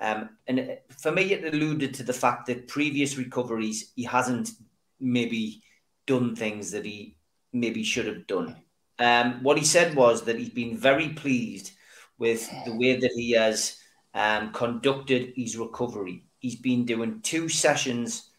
[0.00, 4.50] Um, and for me, it alluded to the fact that previous recoveries, he hasn't
[4.98, 5.62] maybe
[6.06, 7.16] done things that he
[7.52, 8.56] maybe should have done.
[9.00, 11.72] Um, what he said was that he's been very pleased
[12.18, 13.78] with the way that he has
[14.14, 16.24] um, conducted his recovery.
[16.38, 18.30] He's been doing two sessions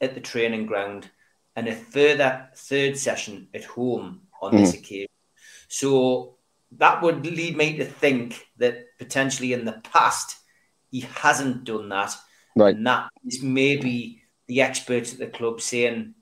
[0.00, 1.10] at the training ground
[1.54, 5.08] and a further third session at home on this occasion.
[5.68, 6.36] So
[6.78, 10.36] that would lead me to think that potentially in the past
[10.90, 12.14] he hasn't done that.
[12.56, 12.74] Right.
[12.74, 16.14] And that is maybe the experts at the club saying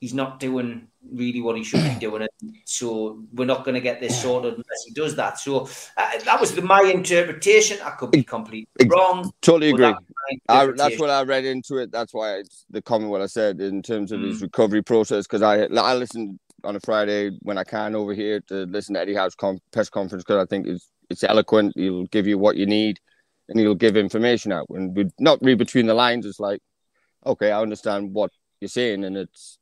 [0.00, 2.22] he's not doing really what he should be doing.
[2.22, 5.38] And so we're not going to get this sorted unless he does that.
[5.38, 7.78] So uh, that was the, my interpretation.
[7.84, 9.32] I could be completely wrong.
[9.42, 9.86] Totally agree.
[9.86, 10.04] that's
[10.48, 11.90] I, that's what I read into it.
[11.90, 14.28] That's why it's the comment what I said in terms of Mm.
[14.28, 15.26] his recovery process.
[15.26, 19.00] Because I I listen on a Friday when I can over here to listen to
[19.00, 21.72] Eddie Howe's com- press conference because I think it's it's eloquent.
[21.76, 22.98] He'll give you what you need,
[23.48, 24.66] and he'll give information out.
[24.70, 26.26] And we not read between the lines.
[26.26, 26.60] It's like,
[27.24, 28.30] okay, I understand what
[28.60, 29.57] you're saying, and it's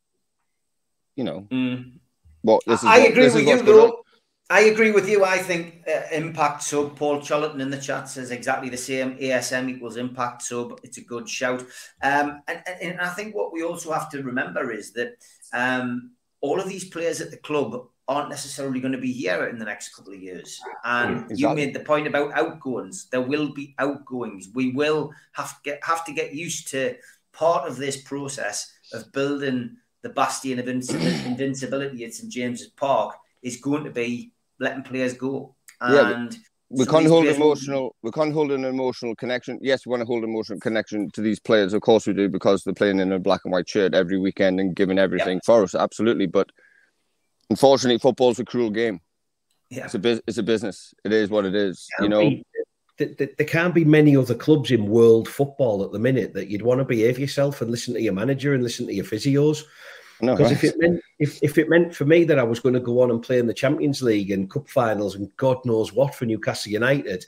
[1.16, 1.98] you know Mm.
[2.42, 2.86] what this is.
[2.86, 3.86] I what- agree this is with you, what's going on.
[3.88, 4.02] though.
[4.48, 5.24] I agree with you.
[5.24, 6.94] I think uh, impact sub.
[6.96, 9.16] Paul Charlton in the chat says exactly the same.
[9.18, 10.78] ASM equals impact sub.
[10.84, 11.62] It's a good shout.
[12.00, 15.14] Um, and, and, and I think what we also have to remember is that
[15.52, 19.58] um, all of these players at the club aren't necessarily going to be here in
[19.58, 20.60] the next couple of years.
[20.84, 23.08] And you made the point about outgoings.
[23.10, 24.50] There will be outgoings.
[24.54, 26.94] We will have to get have to get used to
[27.32, 29.76] part of this process of building
[30.06, 35.56] the bastion of invincibility, at St James's Park is going to be letting players go.
[35.80, 36.36] Yeah, And
[36.70, 37.96] we can't hold emotional.
[38.02, 39.58] We can't hold an emotional connection.
[39.60, 41.72] Yes, we want to hold an emotional connection to these players.
[41.72, 44.60] Of course, we do because they're playing in a black and white shirt every weekend
[44.60, 45.74] and giving everything for us.
[45.74, 46.48] Absolutely, but
[47.50, 49.00] unfortunately, football's a cruel game.
[49.70, 49.86] Yeah.
[49.86, 50.94] It's a It's a business.
[51.04, 51.86] It is what it is.
[51.98, 52.20] Yeah, you know.
[52.20, 52.44] we-
[52.98, 56.48] th- th- there can't be many other clubs in world football at the minute that
[56.48, 59.64] you'd want to behave yourself and listen to your manager and listen to your physios.
[60.20, 62.74] No, Because if it meant if, if it meant for me that I was going
[62.74, 65.92] to go on and play in the Champions League and Cup finals and God knows
[65.92, 67.26] what for Newcastle United,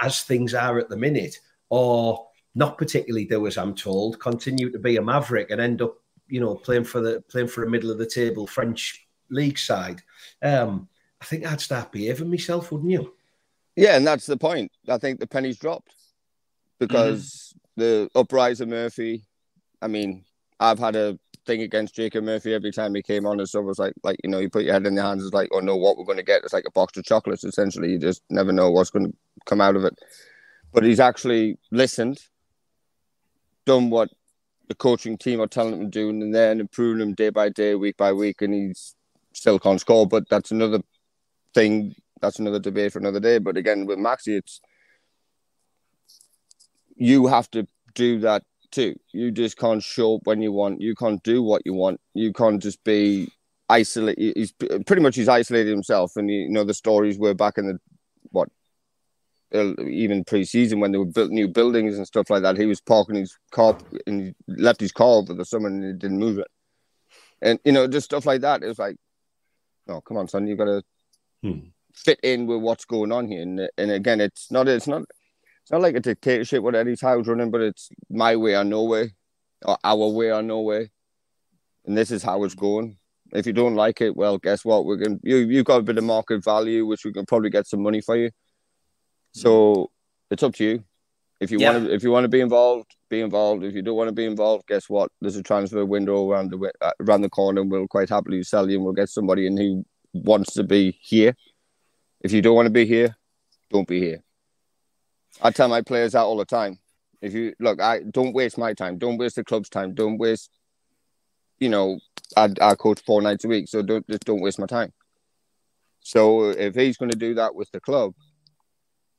[0.00, 1.40] as things are at the minute,
[1.70, 5.96] or not particularly do as I'm told, continue to be a maverick and end up,
[6.28, 10.02] you know, playing for the playing for a middle of the table French league side,
[10.42, 10.88] um,
[11.20, 13.14] I think I'd start behaving myself, wouldn't you?
[13.76, 14.70] Yeah, and that's the point.
[14.88, 15.94] I think the penny's dropped
[16.78, 19.24] because the uprising Murphy.
[19.82, 20.24] I mean,
[20.60, 23.78] I've had a thing against Jacob Murphy every time he came on, and so was
[23.78, 25.76] like, like you know, you put your head in your hands, it's like, oh no,
[25.76, 26.42] what we're going to get?
[26.44, 27.44] It's like a box of chocolates.
[27.44, 29.16] Essentially, you just never know what's going to
[29.46, 29.98] come out of it.
[30.72, 32.18] But he's actually listened,
[33.64, 34.08] done what
[34.68, 37.74] the coaching team are telling him to do, and then improving him day by day,
[37.74, 38.94] week by week, and he's
[39.32, 40.06] still can't score.
[40.06, 40.80] But that's another
[41.54, 41.94] thing.
[42.20, 43.38] That's another debate for another day.
[43.38, 44.60] But again, with Maxi, it's
[46.96, 48.42] you have to do that
[48.74, 48.94] too.
[49.12, 50.80] You just can't show up when you want.
[50.80, 52.00] You can't do what you want.
[52.14, 53.30] You can't just be
[53.68, 54.34] isolated.
[54.36, 56.12] He's pretty much he's isolated himself.
[56.16, 57.78] And you know the stories were back in the
[58.30, 58.48] what
[59.52, 62.56] even pre-season when they were built new buildings and stuff like that.
[62.56, 65.92] He was parking his car and he left his car over the summer and he
[65.92, 66.48] didn't move it.
[67.40, 68.62] And you know just stuff like that.
[68.62, 68.96] It was like,
[69.88, 70.82] oh come on, son, you got to
[71.42, 71.58] Hmm.
[71.94, 73.42] fit in with what's going on here.
[73.42, 75.02] And and again, it's not it's not
[75.64, 78.84] it's not like a dictatorship with Eddie Howe's running, but it's my way or no
[78.84, 79.14] way,
[79.64, 80.90] or our way or no way.
[81.86, 82.98] And this is how it's going.
[83.32, 84.84] If you don't like it, well, guess what?
[84.84, 87.66] We're going you you've got a bit of market value, which we can probably get
[87.66, 88.30] some money for you.
[89.32, 89.90] So
[90.30, 90.84] it's up to you.
[91.40, 91.72] If you Yeah.
[91.72, 93.64] want to, if you want to be involved, be involved.
[93.64, 95.10] If you don't want to be involved, guess what?
[95.22, 97.62] There's a transfer window around the uh, around the corner.
[97.62, 100.98] and We'll quite happily sell you, and we'll get somebody in who wants to be
[101.00, 101.34] here.
[102.20, 103.16] If you don't want to be here,
[103.70, 104.22] don't be here.
[105.42, 106.78] I tell my players that all the time.
[107.20, 108.98] If you look, I don't waste my time.
[108.98, 109.94] Don't waste the club's time.
[109.94, 110.50] Don't waste.
[111.58, 111.98] You know,
[112.36, 114.92] I, I coach four nights a week, so don't just don't waste my time.
[116.00, 118.12] So if he's going to do that with the club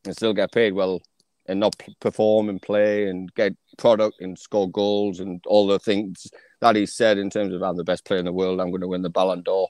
[0.05, 1.01] and still get paid well,
[1.47, 6.27] and not perform and play and get product and score goals and all the things
[6.61, 8.81] that he said in terms of I'm the best player in the world, I'm going
[8.81, 9.69] to win the Ballon d'Or.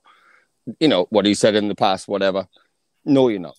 [0.80, 2.48] You know what he said in the past, whatever.
[3.04, 3.58] No, you're not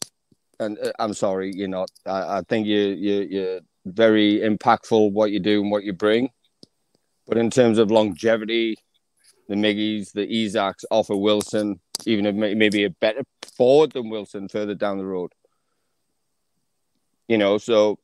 [0.60, 1.90] and uh, I'm sorry, you're not.
[2.06, 6.30] I, I think you you you're very impactful what you do and what you bring,
[7.26, 8.76] but in terms of longevity,
[9.48, 13.22] the Miggies, the Isaks, offer Wilson, even if maybe a better
[13.56, 15.32] forward than Wilson further down the road.
[17.28, 17.98] You know, so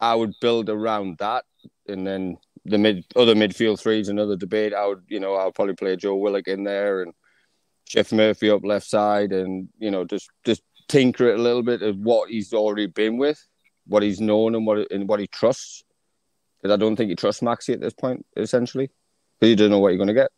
[0.00, 1.44] I would build around that,
[1.86, 4.72] and then the mid other midfield threes another debate.
[4.72, 7.12] I would, you know, I'll probably play Joe Willock in there and
[7.86, 11.82] Jeff Murphy up left side, and you know, just just tinker it a little bit
[11.82, 13.44] of what he's already been with,
[13.86, 15.82] what he's known, and what and what he trusts.
[16.60, 18.90] Because I don't think he trusts Maxi at this point, essentially,
[19.38, 20.30] because you don't know what you're going to get.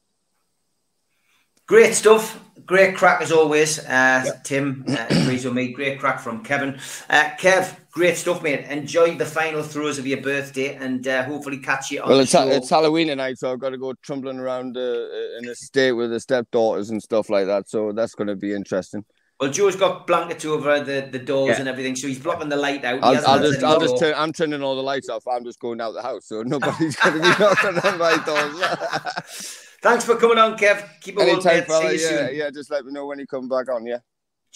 [1.67, 2.41] Great stuff.
[2.65, 3.79] Great crack as always.
[3.85, 5.73] Uh, Tim uh, agrees with me.
[5.73, 6.81] Great crack from Kevin.
[7.11, 8.65] Uh, Kev, great stuff, mate.
[8.67, 12.23] Enjoy the final throws of your birthday and uh, hopefully catch you on Well, the
[12.23, 12.49] it's show.
[12.49, 15.07] it's Halloween tonight, so I've got to go tumbling around uh,
[15.39, 17.69] in a state with the stepdaughters and stuff like that.
[17.69, 19.05] So that's going to be interesting.
[19.39, 21.61] Well, Joe's got blankets over the, the doors Yeah.
[21.61, 23.01] and everything, so he's blocking the light out.
[23.03, 25.25] I'll, I'll just, I'll just turn, I'm turning all the lights off.
[25.29, 29.63] I'm just going out the house, so nobody's going to be knocking on my doors.
[29.83, 30.89] Thanks for coming on, Kev.
[31.03, 31.93] Keep it well, Anytime, fella.
[31.93, 32.35] Yeah, soon.
[32.35, 32.51] yeah.
[32.51, 33.85] Just let me know when you come back on.
[33.87, 33.99] Yeah.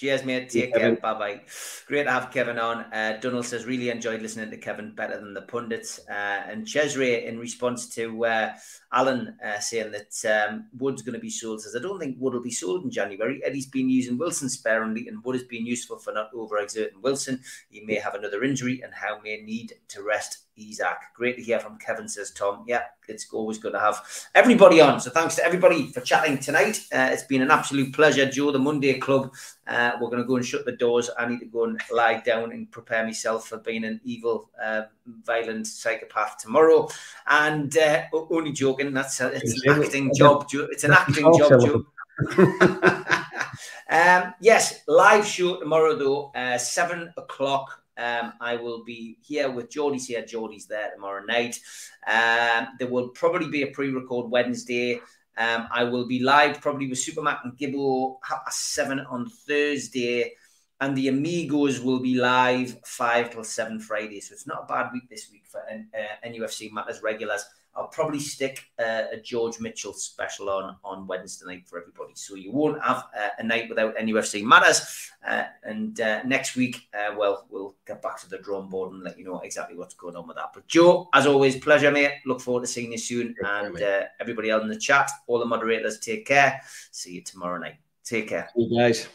[0.00, 0.48] Cheers, mate.
[0.48, 0.96] Take care.
[0.96, 1.40] Bye bye.
[1.86, 2.86] Great to have Kevin on.
[2.90, 6.00] Uh, Donald says, really enjoyed listening to Kevin better than the pundits.
[6.08, 8.52] Uh, and Cesare, in response to uh,
[8.94, 12.32] Alan uh, saying that um, Wood's going to be sold, says, I don't think Wood
[12.32, 13.42] will be sold in January.
[13.44, 17.42] Eddie's been using Wilson sparingly, and Wood has been useful for not overexerting Wilson.
[17.68, 21.14] He may have another injury and Howe may need to rest Isak.
[21.14, 22.64] Great to hear from Kevin, says Tom.
[22.66, 24.02] Yeah, it's always good to have
[24.34, 25.00] everybody on.
[25.00, 26.80] So thanks to everybody for chatting tonight.
[26.92, 29.32] Uh, it's been an absolute pleasure, Joe, the Monday Club.
[29.66, 31.10] Uh, we're going to go and shut the doors.
[31.18, 34.82] I need to go and lie down and prepare myself for being an evil, uh,
[35.24, 36.88] violent psychopath tomorrow.
[37.26, 38.92] And uh, only joking.
[38.92, 41.84] That's a, it's an acting job, It's an acting job, Joe.
[43.90, 47.79] um, yes, live show tomorrow though, uh, seven o'clock.
[48.00, 50.24] Um, I will be here with Geordie's here.
[50.24, 51.60] Geordie's there tomorrow night.
[52.06, 55.00] Um, there will probably be a pre-record Wednesday.
[55.36, 60.32] Um, I will be live probably with Supermac and Gibbo past seven on Thursday,
[60.80, 64.20] and the Amigos will be live five till seven Friday.
[64.20, 67.44] So it's not a bad week this week for uh, NUFC Matters regulars.
[67.74, 72.12] I'll probably stick uh, a George Mitchell special on on Wednesday night for everybody.
[72.14, 75.10] So you won't have uh, a night without NUFC matters.
[75.26, 79.02] Uh, and uh, next week, uh, well, we'll get back to the drawing board and
[79.02, 80.50] let you know exactly what's going on with that.
[80.52, 82.12] But Joe, as always, pleasure, mate.
[82.26, 83.34] Look forward to seeing you soon.
[83.44, 86.60] And uh, everybody else in the chat, all the moderators, take care.
[86.90, 87.76] See you tomorrow night.
[88.04, 88.48] Take care.
[88.56, 89.08] You guys.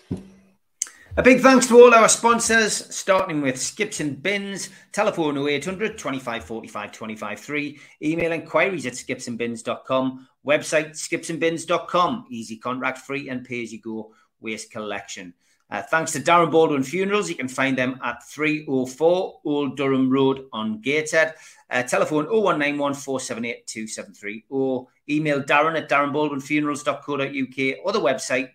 [1.18, 6.44] A big thanks to all our sponsors, starting with Skips and Bins, telephone 0800 25
[6.44, 13.72] 45 25 3, email inquiries at skipsandbins.com, website skipsandbins.com, easy contract free and pay as
[13.72, 14.12] you go
[14.42, 15.34] waste collection.
[15.72, 17.30] Uh, thanks to Darren Baldwin Funerals.
[17.30, 21.36] You can find them at 304 Old Durham Road on Gateshead.
[21.70, 28.50] Uh, telephone 0191 478 273 or email Darren at darrenbaldwinfunerals.co.uk or the website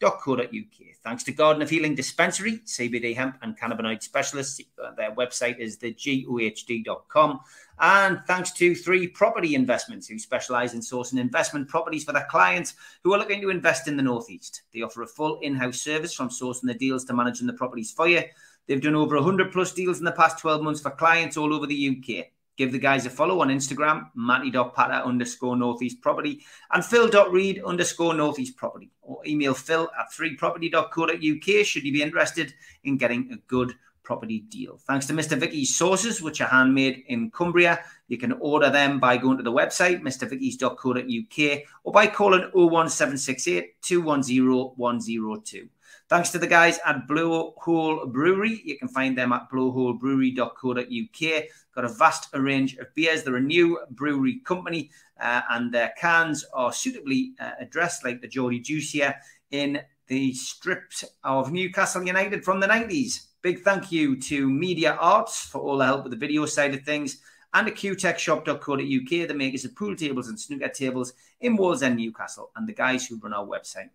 [0.00, 4.60] Thanks to Garden of Healing Dispensary, CBD hemp and cannabinoid specialists.
[4.96, 7.40] Their website is thegohd.com.
[7.80, 12.74] And thanks to Three Property Investments, who specialize in sourcing investment properties for their clients
[13.02, 14.62] who are looking to invest in the Northeast.
[14.72, 17.90] They offer a full in house service from sourcing the deals to managing the properties
[17.90, 18.22] for you.
[18.66, 21.66] They've done over 100 plus deals in the past 12 months for clients all over
[21.66, 22.26] the UK.
[22.58, 28.56] Give the guys a follow on Instagram, matty.patter underscore northeast property and phil.reed underscore northeast
[28.56, 32.52] property or email phil at 3property.co.uk should you be interested
[32.82, 34.78] in getting a good property deal.
[34.88, 35.38] Thanks to Mr.
[35.38, 37.78] Vicky's sauces, which are handmade in Cumbria.
[38.08, 44.72] You can order them by going to the website, mrvickies.co.uk, or by calling 01768 210
[44.76, 45.68] 102.
[46.08, 48.62] Thanks to the guys at Blowhole Brewery.
[48.64, 51.44] You can find them at blowholebrewery.co.uk.
[51.74, 53.22] Got a vast range of beers.
[53.22, 54.90] They're a new brewery company,
[55.20, 59.16] uh, and their cans are suitably uh, addressed, like the Geordie Juice here,
[59.50, 63.26] in the strips of Newcastle United from the 90s.
[63.42, 66.82] Big thank you to Media Arts for all the help with the video side of
[66.84, 67.20] things
[67.52, 72.66] and to qtechshop.co.uk, the makers of pool tables and snooker tables in Wallsend, Newcastle, and
[72.66, 73.90] the guys who run our website.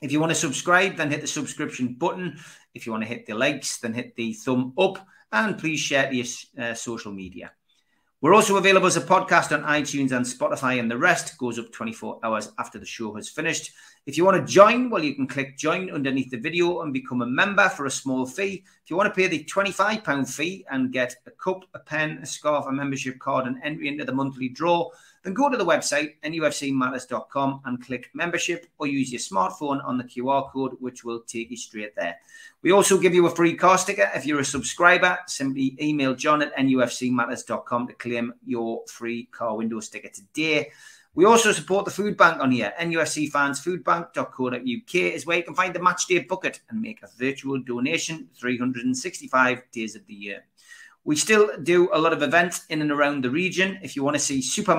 [0.00, 2.38] If you want to subscribe, then hit the subscription button.
[2.74, 6.08] If you want to hit the likes, then hit the thumb up and please share
[6.08, 6.26] to your
[6.58, 7.52] uh, social media.
[8.22, 11.70] We're also available as a podcast on iTunes and Spotify, and the rest goes up
[11.70, 13.72] 24 hours after the show has finished.
[14.06, 17.20] If you want to join, well, you can click join underneath the video and become
[17.20, 18.64] a member for a small fee.
[18.82, 22.26] If you want to pay the £25 fee and get a cup, a pen, a
[22.26, 24.88] scarf, a membership card, and entry into the monthly draw,
[25.26, 30.04] then go to the website, nufcmatters.com, and click membership or use your smartphone on the
[30.04, 32.16] QR code, which will take you straight there.
[32.62, 34.08] We also give you a free car sticker.
[34.14, 39.80] If you're a subscriber, simply email john at nufcmatters.com to claim your free car window
[39.80, 40.70] sticker today.
[41.16, 42.72] We also support the food bank on here.
[42.78, 47.08] NUFC fans foodbank.co.uk is where you can find the match day bucket and make a
[47.18, 50.44] virtual donation 365 days of the year.
[51.04, 53.78] We still do a lot of events in and around the region.
[53.80, 54.76] If you want to see Super